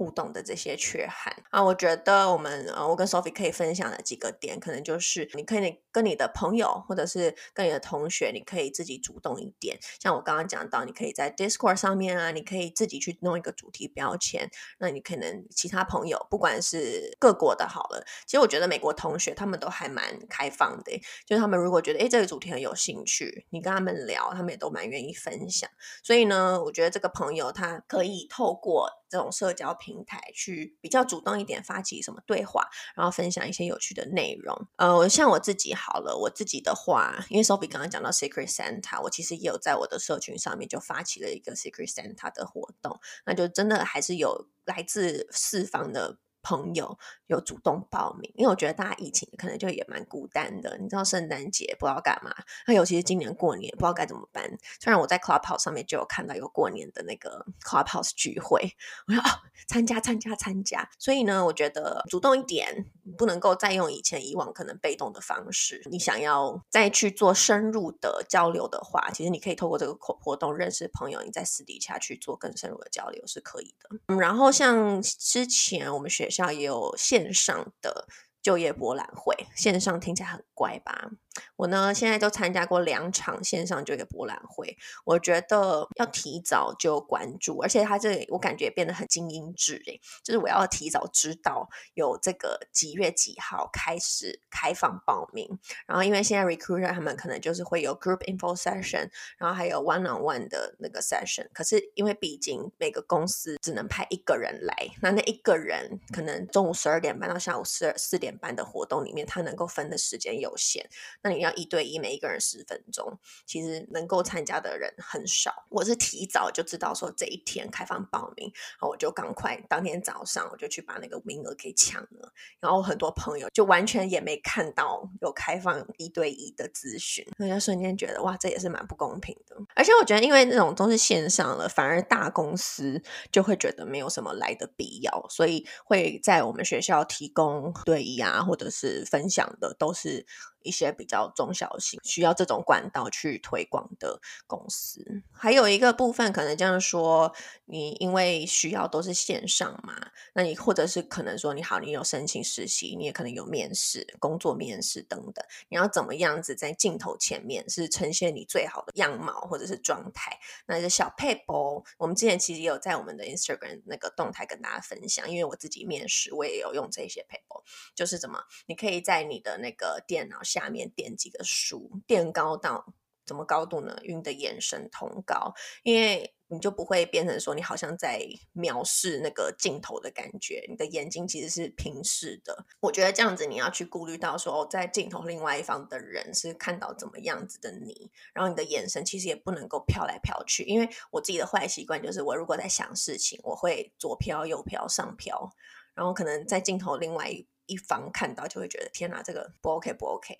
[0.00, 9.78] 互动的这些缺憾啊，我觉得我们呃，我跟 Sophie 可以分享的几个点，可能就是你可以跟你的朋友或者是跟你的同学，你可以自己主动一点。
[10.00, 14.50] 像我刚刚讲到，你可以在 Discord 上面啊，你可以自己去弄一个主题标签。
[14.78, 25.68] 那你可能其他朋友，不管是各国的好了，其实我觉得美国同学他们都还蛮开放的，就是他们如果觉得诶这个主题很有兴趣，你跟他们聊，他们也都蛮愿意分享。
[26.02, 34.56] 所以呢，我觉得这个朋友他可以透过这种社交平平台去比较主动一点，发起什么对话，然后分享一些有趣的内容。
[34.76, 46.18] 呃，像我自己好了，我自己的话，因为 Sophie 刚刚讲到 Secret Santa，我其实也有在我的社群上面就发起了一个 Secret Santa 的活动，那就真的还是有来自四方的。
[46.42, 50.78] 朋友有主动报名，因为我觉得大家疫情可能就也蛮孤单的。
[50.78, 52.34] 你知道圣诞节不知道干嘛，
[52.66, 54.44] 那尤其是今年过年不知道该怎么办。
[54.80, 58.76] 虽然我在 Clubhouse 上面就有看到有过年的那个 Clubhouse 聚会，
[59.06, 59.28] 我说哦，
[59.68, 60.88] 参加参加参加。
[60.98, 62.86] 所以呢，我觉得主动一点，
[63.18, 65.82] 不能够再用以前以往可能被动的方式。
[65.90, 73.90] 你想要再去做深入的交流的话，其实你可以透过这个活动认识朋友，你在私底下去做更深入的交流是可以的。
[74.06, 78.06] 嗯，然后像之前我们学校也有线上的
[78.40, 81.10] 就业博览会，线上听起来很乖吧？
[81.56, 95.48] 我呢，现在都参加过两场线上就业博览会，我觉得要提早就关注，而且它这里我感觉变得很精英制诶，就是我要提早知道有这个几月几号开始开放报名，
[95.86, 110.88] 然后因为现在 recruiter 他们可能就是会有 group info session，然后还有 one on one 的那个 session，可是因为毕竟每个公司只能派一个人来，那那一个人可能中午十二点半到下午四四点半的活动里面，他能够分的时间有限。
[111.22, 115.66] 那你要一对一，每一个人十分钟，其实能够参加的人很少。
[115.68, 122.32] 我是提早就知道说这一天开放报名，然后我就赶快当天早上我就去把那个名额给抢了。
[122.60, 129.56] 然后很多朋友就完全也没看到有开放一对一的咨询，我就瞬间觉得哇，这也是蛮不公平的。
[129.74, 140.26] 而且我觉得，因为那种都是线上了，反而大公司就会觉得没有什么来的必要，所以会在我们学校提供对一啊，或者是分享的都是。
[140.62, 160.38] 一些比较中小型需要这种管道去推广的公司，还有一个部分可能这样说，你因为需要都是线上嘛，那你或者是可能说你好，你有申请实习，你也可能有面试、工作面试等等，你要怎么样子在镜头前面是呈现你最好的样貌或者是状态？
[160.66, 167.62] 那是小撇步，我们之前其实也有在我们的 Instagram 那个动态跟大家分享，因为我自己面试我也有用这些撇步，
[167.94, 170.38] 就是怎么你可以在你的那个电脑。
[170.50, 172.92] 下面垫几个书，垫高到
[173.24, 173.96] 怎么高度呢？
[174.02, 178.20] 与你的眼神同高，因为你就不会变成说你好像在
[178.56, 182.66] 藐视那个镜头的感觉，你的眼睛其实是平视的。
[182.80, 195.52] 我觉得这样子你要去顾虑到说，在镜头另外一方的人是看到怎么样子的你，然后你的眼神其实也不能够飘来飘去，因为我自己的坏习惯就是，我如果在想事情，我会左飘右飘上飘，
[195.94, 197.46] 然后可能在镜头另外一。
[197.70, 200.34] 一方看到就会觉得天哪，这个不 OK 不 OK，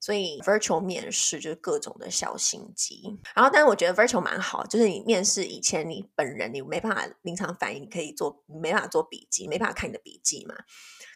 [0.00, 3.02] 所以 virtual 面试就是各种的小心机。
[3.34, 10.54] 然后，但是我觉得 virtual 蛮好，就是你面试以前你本人你没办法临场反应，你可以做，没办法做笔记，没办法看你的笔记嘛。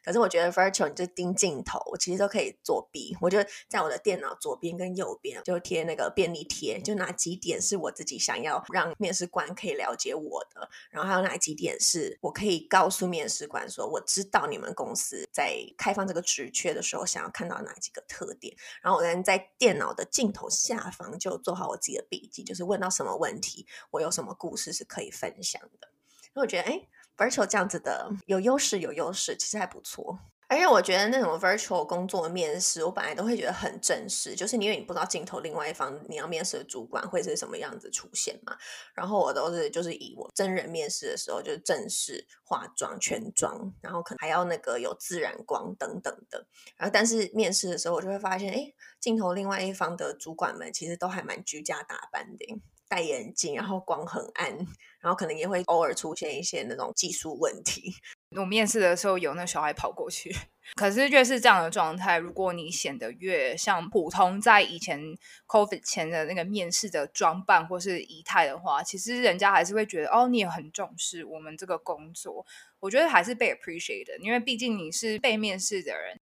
[0.03, 3.15] 可是我觉得 virtual 你就盯镜头，我其实都可以作弊。
[3.21, 3.39] 我就
[3.69, 18.57] 在我的电脑左边跟右边就贴那个便利贴，就哪几点是我自己想要让面试官可以了解我的，然后还有哪几点是我可以告诉面试官说，我知道你们公司在开放这个职缺的时候想要看到哪几个特点。
[18.83, 25.89] 然后我能在电脑的镜头下方就做好我自己的笔记，就是问到什么问题，我有什么故事是可以分享的。
[26.33, 26.89] 所以我觉得，哎。
[27.17, 30.19] virtual 这样子的有优势，有优势，其实还不错。
[30.51, 38.57] 而且我觉得那种 virtual 工作的面试，我本来都会觉得很正式，就是因为你不知道镜头另外一方你要面试的主管会是什么样子出现嘛。
[38.93, 46.45] 然后我都是就是以我真人面试的时候，就是正式化妆全妆，然后可能还要那个有自然光等等的。
[46.77, 52.61] 然后但是面试的时候，我就会发现，哎，镜头另外一方的主管们其实都还蛮居家打扮的。
[52.89, 54.51] 戴眼镜，然后光很暗，
[54.99, 57.95] 然后可能也会偶尔出现一些那种技术问题。
[58.37, 60.35] 我面试的时候有那小孩跑过去，
[60.77, 65.01] 可是越是这样的状态，如果你显得越像普通在以前
[65.49, 72.47] COVID 前的那个面试的装扮或是仪态的话，其实人家还是会觉得哦，你也很重视我们这个工作。
[72.79, 76.21] 我觉得还是被 appreciated，因为毕竟你是被面试的人。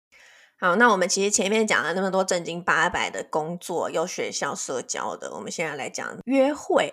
[0.57, 6.89] 好，那我们其实前面讲了那么多正经八百的工作，有学校社交的，我们现在来讲约会，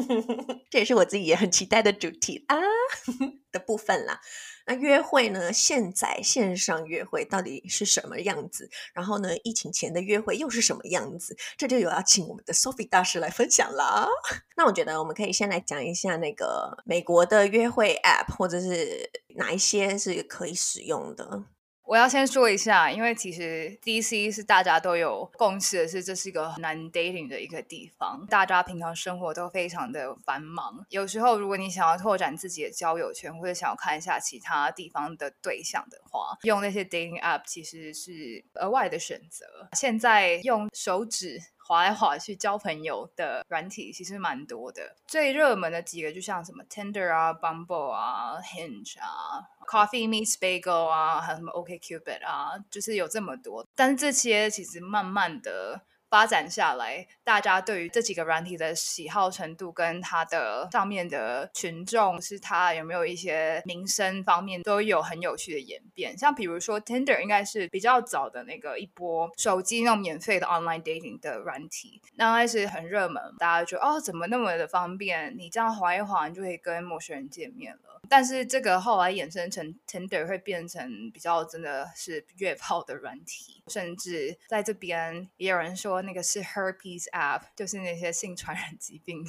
[0.70, 2.56] 这也是我自己也很期待的主题啊
[3.52, 4.20] 的部分啦。
[4.64, 5.52] 那约会呢？
[5.52, 8.70] 现在线上约会到底是什么样子？
[8.94, 11.36] 然后呢，疫情前的约会又是什么样子？
[11.58, 14.06] 这就有要请我们的 Sophie 大师来分享啦。
[14.56, 21.44] 那我觉得我们可以先来讲一下那个美国的约会 App，或者是哪一些是可以使用的。
[21.84, 28.24] 我要先说一下，因为其实 DC 是大家都有共识的是，这是一个很难 dating 的一个地方。
[28.30, 39.44] 大家平常生活都非常的繁忙，有时候如果你想要拓展自己的交友圈，或者想要看一下其他地方的对象的话，用那些 dating app 其实是额外的选择。
[39.72, 41.38] 现在用手指
[41.72, 49.48] 滑来滑去交朋友的软体其实蛮多的，最热门的几个就像什么 Tinder 啊、Bumble 啊、Hinge 啊。
[49.66, 53.66] Coffee meets bagel 啊，还有什么 OkCupid 啊，就是有这么多。
[53.74, 55.80] 但是这些其实慢慢的
[56.12, 66.16] 发展下来，大家对于这几个软体的喜好程度，跟它的上面的群众，是它有没有一些名声方面，都有很有趣的演变。
[66.18, 75.34] 像比如说 Tinder 应该是比较早的那个一波手机那种免费的 online dating 的软体，那开始很热门，大家就哦，怎么那么的方便？
[75.38, 78.02] 你这样滑一滑，你就可以跟陌生人见面了。
[78.10, 89.24] 但是这个后来衍生成 Tinder 会变成比较真的是约炮的软体，甚至在这边也有人说那个是 Herpes App，就是那些性传染疾病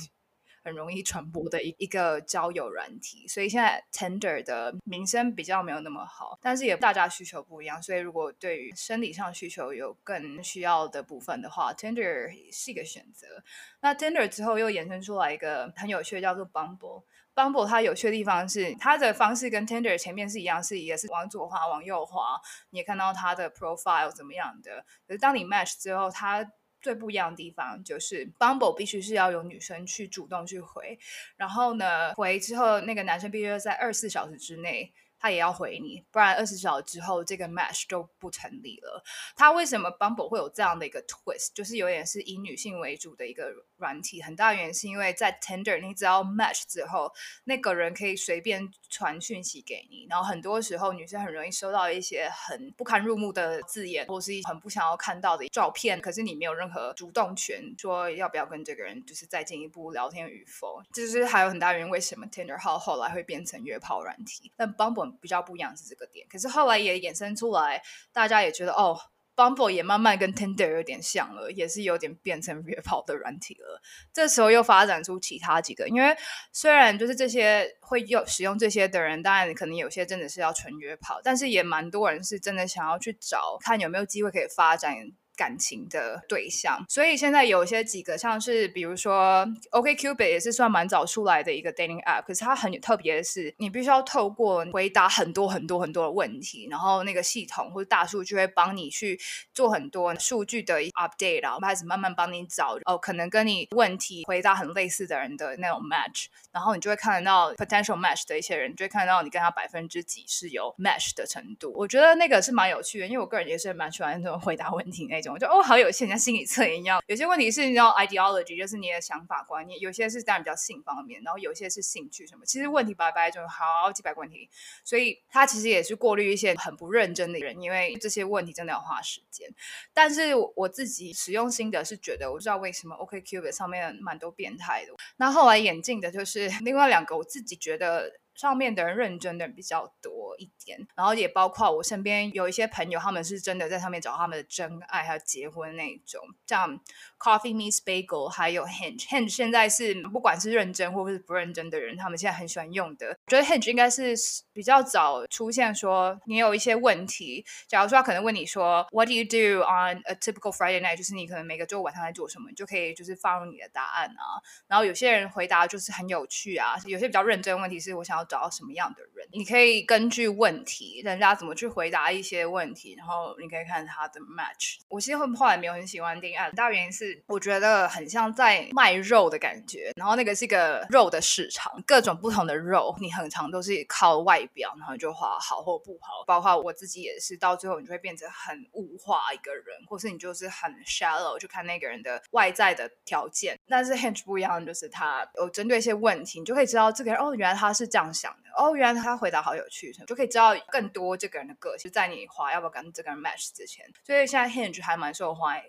[0.64, 3.28] 很容易传播的一一个交友软体。
[3.28, 13.44] 所以现在 Tender 的名声比较没有那么好，但是也大家需求不一样，所以如果对于生理上需求有更需要的部分的话，Tender 是一个选择。
[13.82, 17.04] 那 Tender 之后又衍生出来一个很有趣的叫做 Bumble。
[17.36, 24.86] Bumble 它有趣的地方是，它的方式跟 Tinder 前面是一样，是也是往左滑、往右滑，你也看到它的 profile 怎么样的。
[25.08, 26.48] 可是当你 match 之后，它
[26.84, 31.00] 最不一样的地方就是 Bumble 必须是要有女生去主动去回，
[31.38, 34.92] 然后呢，回之后那个男生必须要在二十四小时之内。
[35.24, 39.02] 他也要回你，不然二十小时之后这个 match 就不成立了。
[39.38, 41.52] 他为什么 Bumble 会有这样的一个 twist？
[41.54, 47.10] 就是有点是以女性为主的一个软体，很大原因是因为在 Tinder 你只要 match 之后，
[47.46, 60.84] 那个人可以随便传讯息给你，然后很多时候女生很容易收到一些很不堪入目的字眼，或是一很不想要看到的照片，可是你没有任何主动权，说要不要跟这个人就是再进一步聊天与否。
[60.92, 69.00] 就是还有很大原因为什么 Tinder 号后来会变成约炮软体，但 Bumble 比较不一样是这个点，可是后来也衍生出来，大家也觉得哦
[69.36, 73.82] ，Bumble 也慢慢跟 Tinder 有点像了，也是有点变成约炮的软体了。
[74.14, 76.16] 这时候又发展出其他几个，因为
[76.52, 84.96] 虽然就是这些会用使用这些的人，当然可能有些真的是要纯约炮，但是也蛮多人是真的想要去找看有没有机会可以发展
[85.36, 86.86] 感情的对象。
[86.90, 99.20] 所以现在有些几个像是，比如说 OkCupid 也是算蛮早出来的一个 dating app，可是它很特别的是，你必须要透过回答很多很多很多的问题，然后那个系统或者大数据会帮你去
[99.54, 111.72] 做很多数据的 update，然后开始慢慢帮你找哦，可能跟你问题回答很类似的人的那种 match，然后你就会看得到 potential match 的一些人，就会看得到你跟他百分之几是有 match 的程度。
[111.76, 117.02] 我觉得那个是蛮有趣的，因为我个人也是蛮喜欢那种回答问题那种，就哦好有趣，像心理测验一样。
[117.08, 122.46] 有些问题是你知道 ideology，就是你的想法观念；有些是当然比较性方面，然后有些是兴趣什么。
[122.46, 124.50] 其实问题百百种，好几百个问题，
[124.84, 129.50] 所以他其实也是过滤一些很不认真的人，因为这些问题真的要花时间。
[129.94, 134.94] 但是我自己使用心得是觉得，我不知道为什么 OkCupid 上面蛮多变态的。
[135.18, 138.20] 那后来眼镜的就是另外两个，我自己觉得。
[138.36, 146.80] 上面的人认真的比较多一点，然后也包括我身边有一些朋友，他们是真的在上面找他们的真爱，还有结婚那种，像
[147.20, 149.08] Coffee Meets Bagel，还有 Hinge。
[149.08, 153.10] Hinge 现在是不管是认真或者是不认真的人，他们现在很喜欢用的。
[153.28, 154.16] 我觉得 Hinge 应该是
[154.52, 160.98] 比较早出现，说你有一些问题，假如说他可能问你说 What do you do on a typical Friday night？
[160.98, 164.42] 就是你可能每个周五晚上在做什么，你就可以就是放入你的答案啊。
[164.68, 168.23] 然后有些人回答就是很有趣啊，有些比较认真的问题是我想要。
[168.26, 169.28] 找到什么样的人？
[169.32, 174.78] 你可以根据问题，人家怎么去回答一些问题，然后你可以看他的 match。
[174.88, 179.92] 我其实后后来没有很喜欢 dating app，大原因是我觉得很像在卖肉的感觉。
[179.96, 186.24] 然后那个是一个肉的市场，各种不同的肉，你很常都是靠外表，然后就画好或不好。
[186.28, 193.58] 包括我自己也是，到最后你就会变成很物化一个人，或是你就是很 shallow，就看那个人的外在的条件。
[193.68, 198.14] 但是 Hinge 不一样，就是他有针对一些问题，你就可以知道这个人哦，原来他是这样。
[198.14, 205.64] 想的哦，原来他回答好有趣，就可以知道更多这个人的个性，在你滑要不要跟这个人 match 之前，所以现在 Hinge 还蛮受欢迎。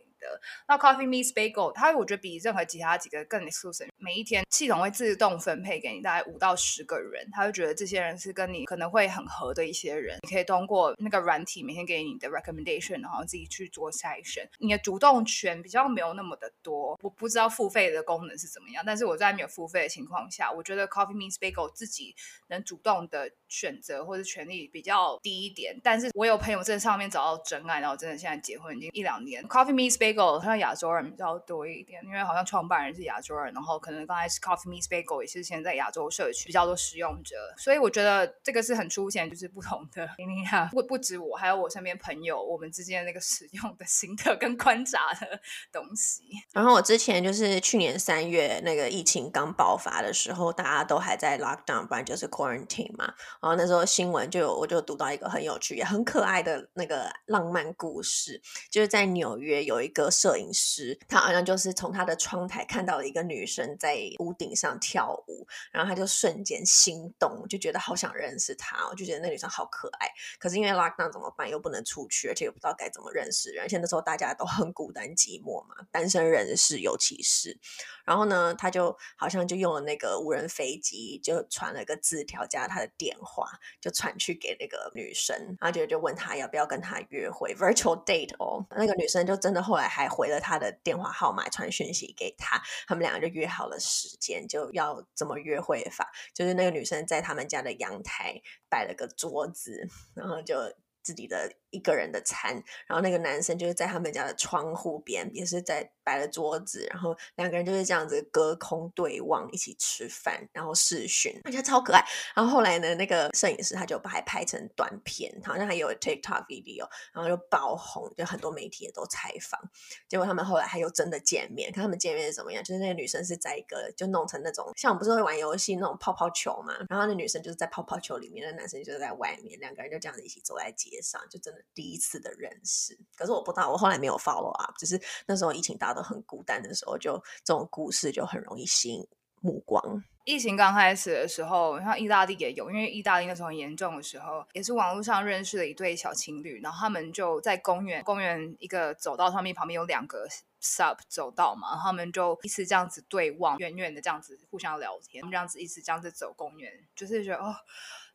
[0.67, 3.89] 那 Coffee Meets Bagel，它我觉得比任何其他几个更 exclusive。
[3.99, 10.19] 每一天系统会自动分配给你大概五到十个人，他会觉得这些人是跟你可能会很合的一些人。
[10.23, 14.49] 你可以通过那个软体每天给你的 recommendation，然后自己去做筛选。
[14.59, 16.99] 你的主动权比较没有那么的多。
[17.03, 22.15] 我不知道付费的功能是怎么样，但是我在没有付费的情况下，我觉得 Coffee Meets Bagel 自己
[22.49, 25.79] 能主动的选择或者权利比较低一点。
[25.83, 29.43] 但是我有朋友在上面找到真爱，然后真的现在结婚已经一两年。
[29.49, 40.09] Coffee Meets Bagel 好像亚洲人比较多一点，因为好像创办人是亚洲人，然后可能刚开始 Coffee Meets Bagel 也是现在亚洲社区比较多使用者，所以我觉得这个是很出现，就是不同的。
[40.71, 45.41] 不不止我，还有我身边朋友，我们之间那个使用的心得跟观察的
[45.73, 46.23] 东西。
[46.53, 53.05] 然后我之前就是去年三月那个疫情刚爆发的时候，大家都还在 lockdown，不然就是 quarantine 嘛。
[53.41, 58.41] 然后那时候新闻就有，我就读到一个很有趣也很可爱的那个浪漫故事，
[58.71, 60.45] 就是在纽约有一个摄影。
[60.55, 70.07] 师，他好像就是从他的窗台看到了一个女生在屋顶上跳舞，然后他就瞬间心动，就觉得好想认识她，我就觉得那女生好可爱。
[70.39, 71.51] 可是因为 lockdown 怎么办？
[71.51, 73.65] 又不能出去，而且又不知道该怎么认识人。
[73.65, 77.59] 而且那时候大家都很孤单寂寞嘛，单身人士尤其是。
[78.05, 83.49] 然后呢，他就好像就用了那个无人飞机，就传了个字条加他的电话，
[83.81, 88.65] 就传去给那个女生，然后就就问他要不要跟他约会，virtual date 哦。
[88.77, 100.57] 那个女生就真的后来还回了他的电话号码，传讯息给他，他们两个就约好了时间，就要怎么约会法，就是那个女生在他们家的阳台摆了个桌子，然后就
[101.05, 101.53] 自己的。
[101.75, 102.53] 一个人的餐，
[102.87, 112.01] 然后那个男生就是在他们家的窗户边，也是在摆了桌子，然后两个人就是这样子隔空对望，一起吃饭，然后视讯，我觉得超可爱。
[112.37, 119.61] 然后后来呢，那个摄影师他就把它拍成短片，好像还有 TikTok video，然后就爆红，就很多媒体也都采访。
[120.09, 122.63] 结果他们后来还有真的见面，看他们见面是怎么样？
[122.63, 131.65] 就是那个女生是在一个就弄成那种像我们不是会玩游戏那种泡泡球嘛，然后那女生就是在泡泡球里面，那男生就是在外面，两个人就这样子一起走在街上，就真的。
[131.75, 139.05] 第一次的认识，可是我不知道，我后来没有 follow up，只是那时候疫情大家都很孤单的时候，就这种故事就很容易吸引
[139.41, 140.05] 目光。
[140.25, 150.27] 疫情刚开始的时候，像意大利也有，因为意大利那时候很严重的时候，也是网络上认识了一对小情侣，然后他们就在公园，公园一个走道上面旁边有两个
[150.63, 157.55] sub 走道嘛，他们就一直这样子对望，远远的这样子互相聊天，这样子一直这样子走公园，就是觉得哦，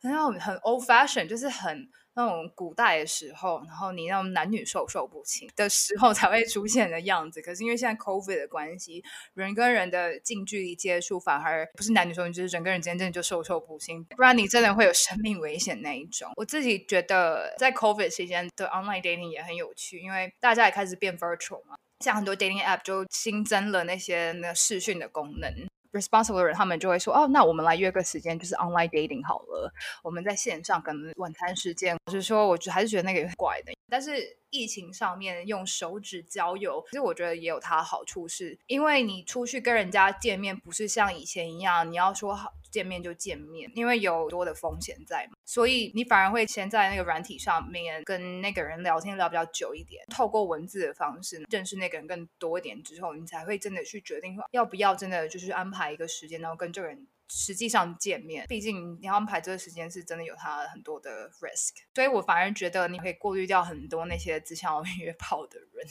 [0.02, 1.90] 很，很 old fashion，就是很。
[2.20, 7.40] 那种古代的时候，然后你那种男女授受不亲的时候才会出现的样子。
[7.40, 9.02] 可是因为现在 COVID 的关系，
[9.34, 16.30] 人跟人的近距离接触反而不是男女授受，就是人跟人之间真的就授受不亲，不然你真的会有生命危险那一种。
[16.36, 25.50] 我自己觉得在 COVID 期间的 online dating 也很有趣，因为大家也开始变 virtual 嘛，像很多 dating app 就新增了那些那视讯的功能。
[25.92, 29.72] Responsible 的人，他们就会说：“哦，那我们来约个时间，就是 online dating 好了。
[30.02, 33.72] 我们在线上可能晚餐时间，我是说，我就还是觉得那个有点怪的。
[33.88, 58.44] 但是疫情上面用手指交友，其实我觉得也有它的好处是，是因为你出去跟人家见面，不是像以前一样，你要说好。”见面就见面，因为有多的风险在嘛，所以你反而会先在那个软体上面跟那个人聊天聊比较久一点，透过文字的方式认识那个人更多一点之后，你才会真的去决定说要不要真的就是安排一个时间，然后跟这个人实际上见面。
[58.48, 65.86] 毕竟你要安排这个时间是真的有他很多的 risk，所以我反而觉得你可以过滤掉很多那些只想要 约炮的人。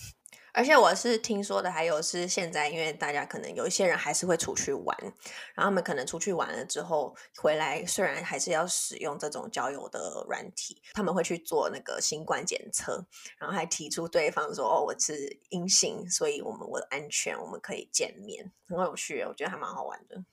[0.51, 4.97] 而且我是听说的，还有是现在，因为大家可能有一些人还是会出去玩，
[5.53, 13.05] 然后他们可能出去玩了之后回来，虽然还是要使用这种交友的软体，他们会去做那个新冠检测，
[13.37, 20.25] 然后还提出对方说：“哦，我是阴性，所以我们我的安全，我们可以见面。”很有趣，我觉得还蛮好玩的。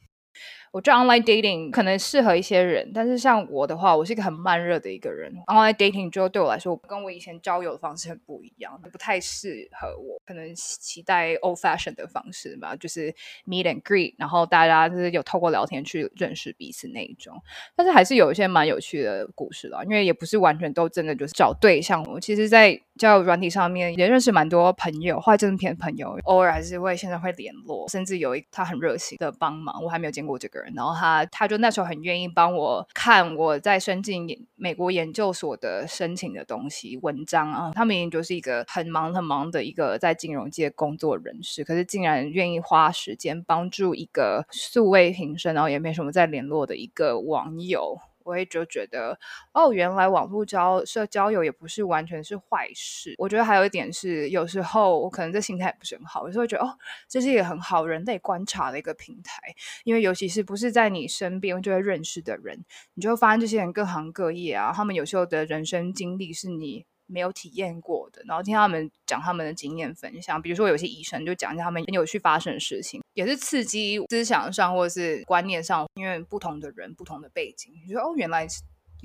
[0.77, 5.33] 我觉得 online dating 可能适合一些人，但是像我的话，我是一个很慢热的一个人。
[5.47, 10.21] online dating 就对我来说，跟我以前交友的方式很不一样，不太适合我。
[10.27, 13.11] 可能期待 old fashion 的方式吧，就是
[13.47, 17.35] meet and greet，然后大家就是有透过聊天去认识彼此那一种。
[17.75, 22.03] 但是还是有一些蛮有趣的故事啦，因为也不是完全都真的就是找对象。
[22.05, 30.66] 我其实，在交友软体上面也认识蛮多朋友，后来真的骗朋友，偶尔还是会现在会联络，甚至有一他很热心的帮忙，我还没有见过这个人。
[30.75, 47.99] 然后他他就那时候很愿意帮我看我在申请美国研究所的申请的东西文章啊，他明明就是一个很忙很忙的一个在金融界工作人士，可是竟然愿意花时间帮助一个素未平生，然后也没什么在联络的一个网友。
[48.27, 49.19] 我也就觉得，
[49.53, 53.15] 哦，原来网络交社交友也不是完全是坏事。
[53.19, 56.77] 我觉得还有一点是，有时候我可能这心态不是很好，有时候会觉得，哦，
[57.09, 59.41] 这是一个很好人类观察的一个平台。
[59.85, 62.65] 因为尤其是不是在你身边就会认识的人，
[62.95, 78.47] 你就会发现这些人各行各业啊，他们有时候的人生经历是你没有体验过的，然后听他们讲他们的经验分享，比如说有些医生就讲一下他们很有趣发生的事情，也是刺激思想上或者是观念上，因为不同的人不同的背景，你说哦，原来。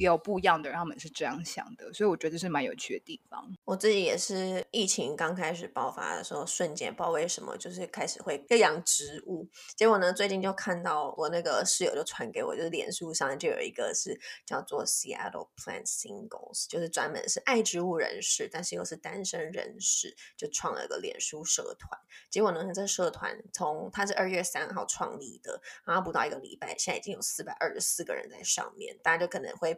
[0.03, 3.51] 有不一样的人，他们是这样想的，所以我觉得这是蛮有趣的地方。
[3.65, 9.47] 我自己也是，疫情刚开始爆发的时候，瞬间不知道为什么，就是开始会养植物。
[9.75, 21.99] 结果呢，最近就看到我那个室友就传给我，就是脸书上就有一个是叫做 Seattle Plant Singles，就是专门是爱植物人士，但是又是单身人士，就创了一个脸书社团。
[22.29, 29.77] 结果呢，这社团从他是二月三号创立的，然后不到一个礼拜，现在已经有四百二十四个人在上面，大家就可能会。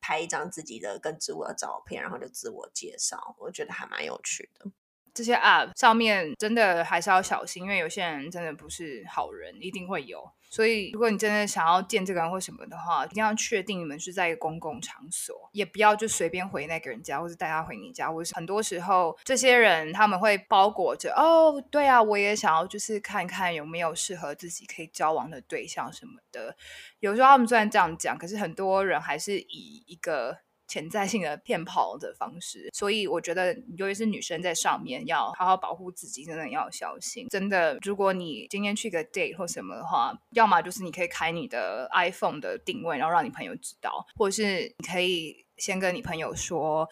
[0.00, 4.70] 拍一张自己的跟植物的照片，然后就自我介绍，我觉得还蛮有趣的。
[5.12, 10.32] 这些 App 上面真的还是要小心，因为有些人真的不是好人，一定会有。
[10.50, 18.10] 所以如果你真的想要见这个人或什么的话，一定要确定你们是在一个公共场所，也不要就随便回那个人家，或者带他回你家。
[18.10, 26.56] 或是很多时候，这些人他们会包裹着，哦，对啊，我也想要就是看看有没有适合自己可以交往的对象什么的。
[26.98, 30.38] 有时候他们虽然这样讲，可是很多人还是以一个。
[30.70, 37.26] 潜在性的骗跑的方式，所以我觉得，尤其是女生在上面要好好保护自己，真的要小心。
[37.28, 46.88] 真的，如果你今天去个 date 或什么的话，要么就是你可以开你的 iPhone 的定位，然后让你朋友知道，或者是你可以先跟你朋友说，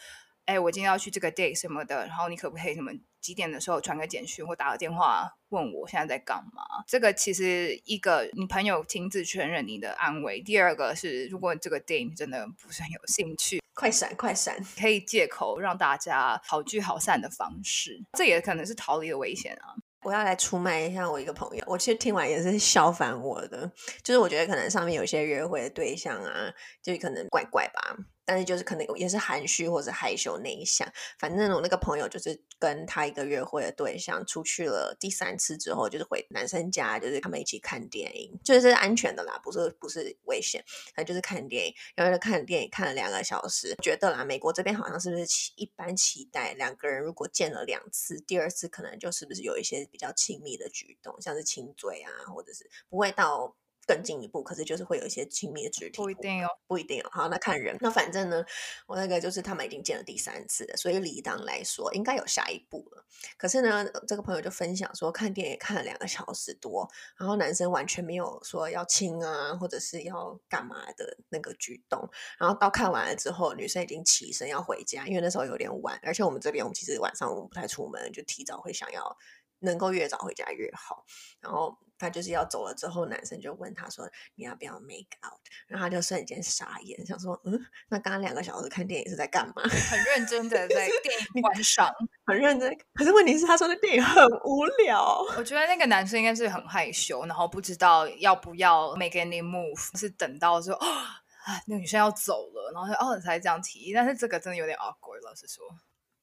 [0.46, 2.90] 哎，我今天要去这个 date 什么的，然后你可不可以什么？
[3.20, 6.62] 几点的时候传个简讯或打个电话问我现在在干嘛？
[6.86, 10.40] 这个其实一个你朋友亲自确认你的安危。
[10.40, 18.02] 第二个是，如果这个 date 真的不是很有兴趣，快闪快闪，可以借口让大家好聚好散的方式。
[18.12, 19.74] 这也可能是逃离的危险啊！
[20.02, 23.70] 我要来出卖一下我一个朋友，我其实听完也是笑翻我的，
[24.02, 27.96] 就是我觉得可能上面有些约会的对象啊，就可能怪怪吧。
[28.28, 30.86] 但是就是可能也是含蓄或者害羞内向，
[31.18, 40.62] 反正我那个朋友就是跟他一个约会的对象出去了第三次之后，就是回男生家，就是他们一起看电影，就是安全的啦，不是不是危险，
[40.94, 53.56] 反正就是看电影，然后就看电影看了两个小时，觉得啦，美国这边好像是不是期一般期待两个人如果见了两次，第二次可能就是不是有一些比较亲密的举动，像是亲嘴啊，或者是不会到。
[53.88, 57.08] 更进一步，可是就是会有一些亲密的肢体，不一定哦，不一定哦。
[57.10, 57.74] 好，那看人。
[57.80, 58.44] 那反正呢，
[58.86, 63.04] 我那个就是他们已经见了第三次了，所以理当来说应该有下一步了。
[63.38, 66.86] 可是呢，这个朋友就分享说，看电影看了两个小时多，
[67.16, 72.06] 然后男生完全没有说要亲啊，或者是要干嘛的那个举动。
[72.38, 79.16] 然后到看完了之后，女生已经起身要回家，因为那时候有点晚，而且我们这边我们其实晚上我们不太出门，就提早会想要
[79.60, 81.04] 能够越早回家越好。
[81.40, 81.76] 然后。
[82.00, 91.92] 他就是要走了之后，男生就问他说：“你要不要 make out？” 然后他就瞬间傻眼，想说：“嗯，那刚刚两个小时看电影是在干嘛？”很认真的在 电影观赏，
[92.24, 92.72] 很认真。
[92.94, 95.26] 可是问题是，他说的电影很无聊。
[95.36, 103.92] 我觉得那个男生应该是很害羞，然后不知道要不要 make any move，是等到说哦，啊，那个女生要走了，然后哦才这样提。
[103.92, 105.66] 但是这个真的有点 awkward，老实说。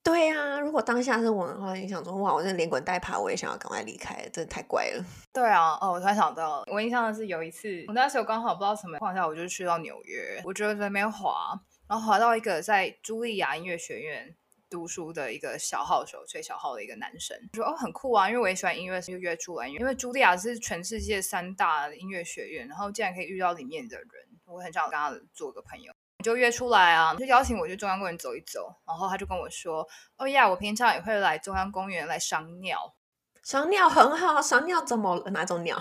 [0.06, 5.03] 对呀、啊，如果当下是我的话，你想说哇，我这连滚带爬，我也想要赶快离开，真的太怪了。
[5.34, 14.36] 对啊，哦，我突然想到，我印象的是有一次，我那时候刚好不知道什么况下，我就去到纽约，我就在那边滑，然后滑到一个在茱莉亚音乐学院
[14.70, 24.08] 读书的一个小号手，吹小号的一个男生，我说哦很酷啊，因为我也喜欢音乐，就约出来，因为茱莉亚是全世界三大音乐学院，然后竟然可以遇到里面的人，
[24.45, 25.91] 我很想跟他做个朋友。
[26.26, 32.96] 就约出来啊，就邀请我去中央公园走一走，然后他就跟我说：“哦呀，我平常也会来中央公园来赏鸟，
[33.44, 35.80] 赏鸟很好，赏鸟怎么哪种鸟？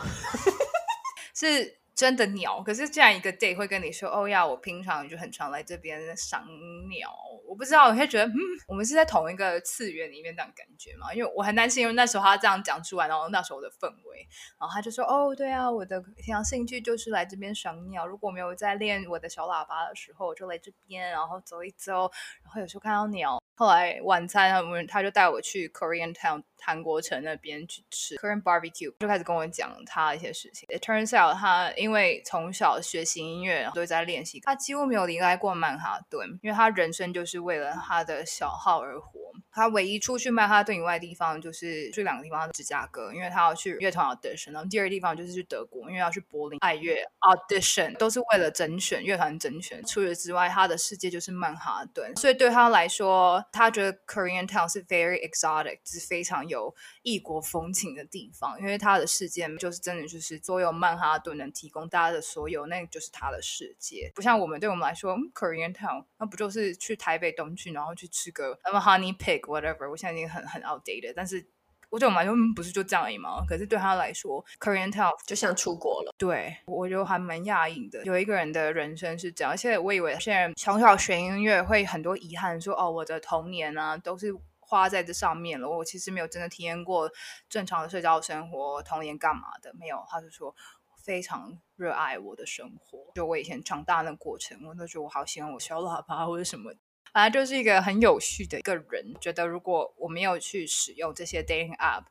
[1.34, 6.44] 是。”真的鸟，可是这样一个 day 会跟你说，哦呀，我平常就很常来这边赏
[6.90, 7.08] 鸟。
[7.46, 8.34] 我不知道，我会觉得，嗯，
[8.66, 11.14] 我们是在同一个次元里面这样感觉嘛？
[11.14, 14.26] 因为我很担心，因为那时候他这样讲出来，然后那时候的氛围，
[14.58, 18.04] 然后他就说，哦，对啊，我的平常兴趣就是来这边赏鸟。
[18.06, 22.10] 如果没有在练我的小喇叭的时候，我就来这边，然后走一走，
[22.42, 23.43] 然后有时候看到鸟。
[23.56, 30.66] 后来晚餐，他们他就带我去 Korean Town 韩国城那边去吃 Korean barbecue，就开始跟我讲他一些事情。
[30.68, 39.23] It turns out 他因为从小学习音乐，都在练习，他几乎没有离开过曼哈顿，因为他人生就是为了他的小号而活。
[39.54, 49.80] 他唯一出去曼哈顿以外的地方，就是去两个地方，芝加哥，因为他要去乐团 audition，然后第二个地方就是去德国，因为要去柏林爱乐 audition，都是为了甄选乐团甄选。
[49.84, 64.10] 除此之外，他的世界就是曼哈顿，所以对他来说，他觉得 Korean Town 是 very exotic，是非常有异国风情的地方，因为他的世界就是真的就是所有曼哈顿能提供大家的所有，那就是他的世界。
[64.16, 69.43] 不像我们对我们来说，，Korean Town 那不就是去台北东区，然后去吃个什么 Honey Pig。
[69.46, 71.46] whatever，我现在已经很很 outdated，但是
[71.90, 73.44] 我对我们来说不是就这样而已吗？
[73.48, 76.12] 可是对他来说，Korean Town 就像出国了。
[76.18, 79.52] 对，我就还蛮讶异的，有一个人的人生是这样。
[79.52, 85.70] 而且我以为现在从小学音乐会很多遗憾说，说哦，我的童年啊都是花在这上面了。
[85.70, 87.08] 我其实没有真的体验过
[87.48, 90.04] 正常的社交生活，童年干嘛的没有。
[90.08, 90.52] 他就说
[90.96, 96.72] 非常热爱我的生活，就我以前长大的过程，我都觉得我好喜欢我小喇叭或者什么。
[97.14, 102.06] 反正就是一个很有序的一个人，觉得如果我没有去使用这些 dating app，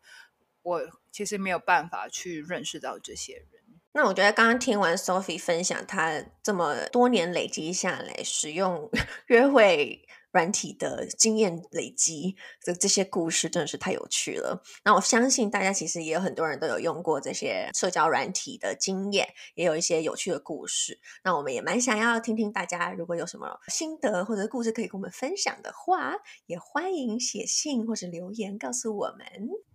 [0.61, 0.81] 我
[1.11, 3.61] 其实没有办法去认识到这些人。
[3.91, 8.89] 那我觉得刚刚听完 Sophie 分享，她这么多年累积下来使用
[9.27, 10.07] 约会。
[10.33, 14.61] 软体的经验累积的这些故事真的是太有趣了。
[14.83, 20.99] 那我相信大家其实也有很多人都有用过这些社交软体的经验，也有一些有趣的故事。
[21.23, 26.15] 那我们也蛮想要听听大家如果有什么心得或者故事可以跟我们分享的话，
[26.47, 29.25] 也欢迎写信或者留言告诉我们。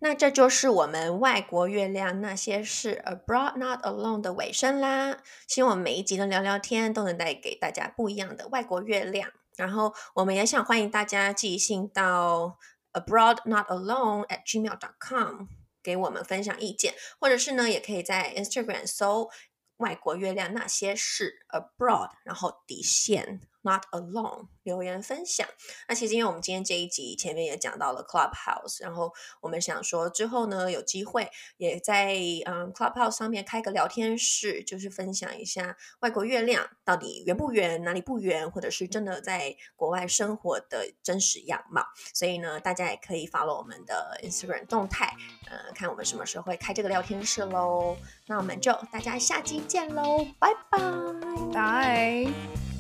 [0.01, 5.23] 那这就是我们外国月亮那些事 Abroad Not Alone 的尾声啦。
[5.47, 9.31] 希望每一集的聊聊天都能带给大家不一样的外国月亮。
[9.59, 12.59] 然后，我们也想欢迎大家寄信到
[12.93, 15.47] abroadnotalone at gmail.com
[15.83, 19.29] 给我们分享意见，或者是呢，也可以在 Instagram 搜
[19.79, 23.41] “外国月亮那些事 abroad”，然后底线。
[23.63, 25.47] Not alone，留言分享。
[25.89, 32.15] 那其实因为我们今天这一集前面也讲到了 Clubhouse，然后我们想说之后呢，有机会也在
[32.47, 41.85] 嗯 Clubhouse 上面开个聊天室，就是分享一下外国月亮到底圆不圆，哪里不圆，或者是真的在国外生活的真实样貌。
[42.15, 45.15] 所以呢，大家也可以 follow 我们的 Instagram 动态，
[45.51, 47.97] 呃，看我们什么时候会开这个聊天室喽。
[48.27, 52.78] 那我们就大家下期见喽，拜拜。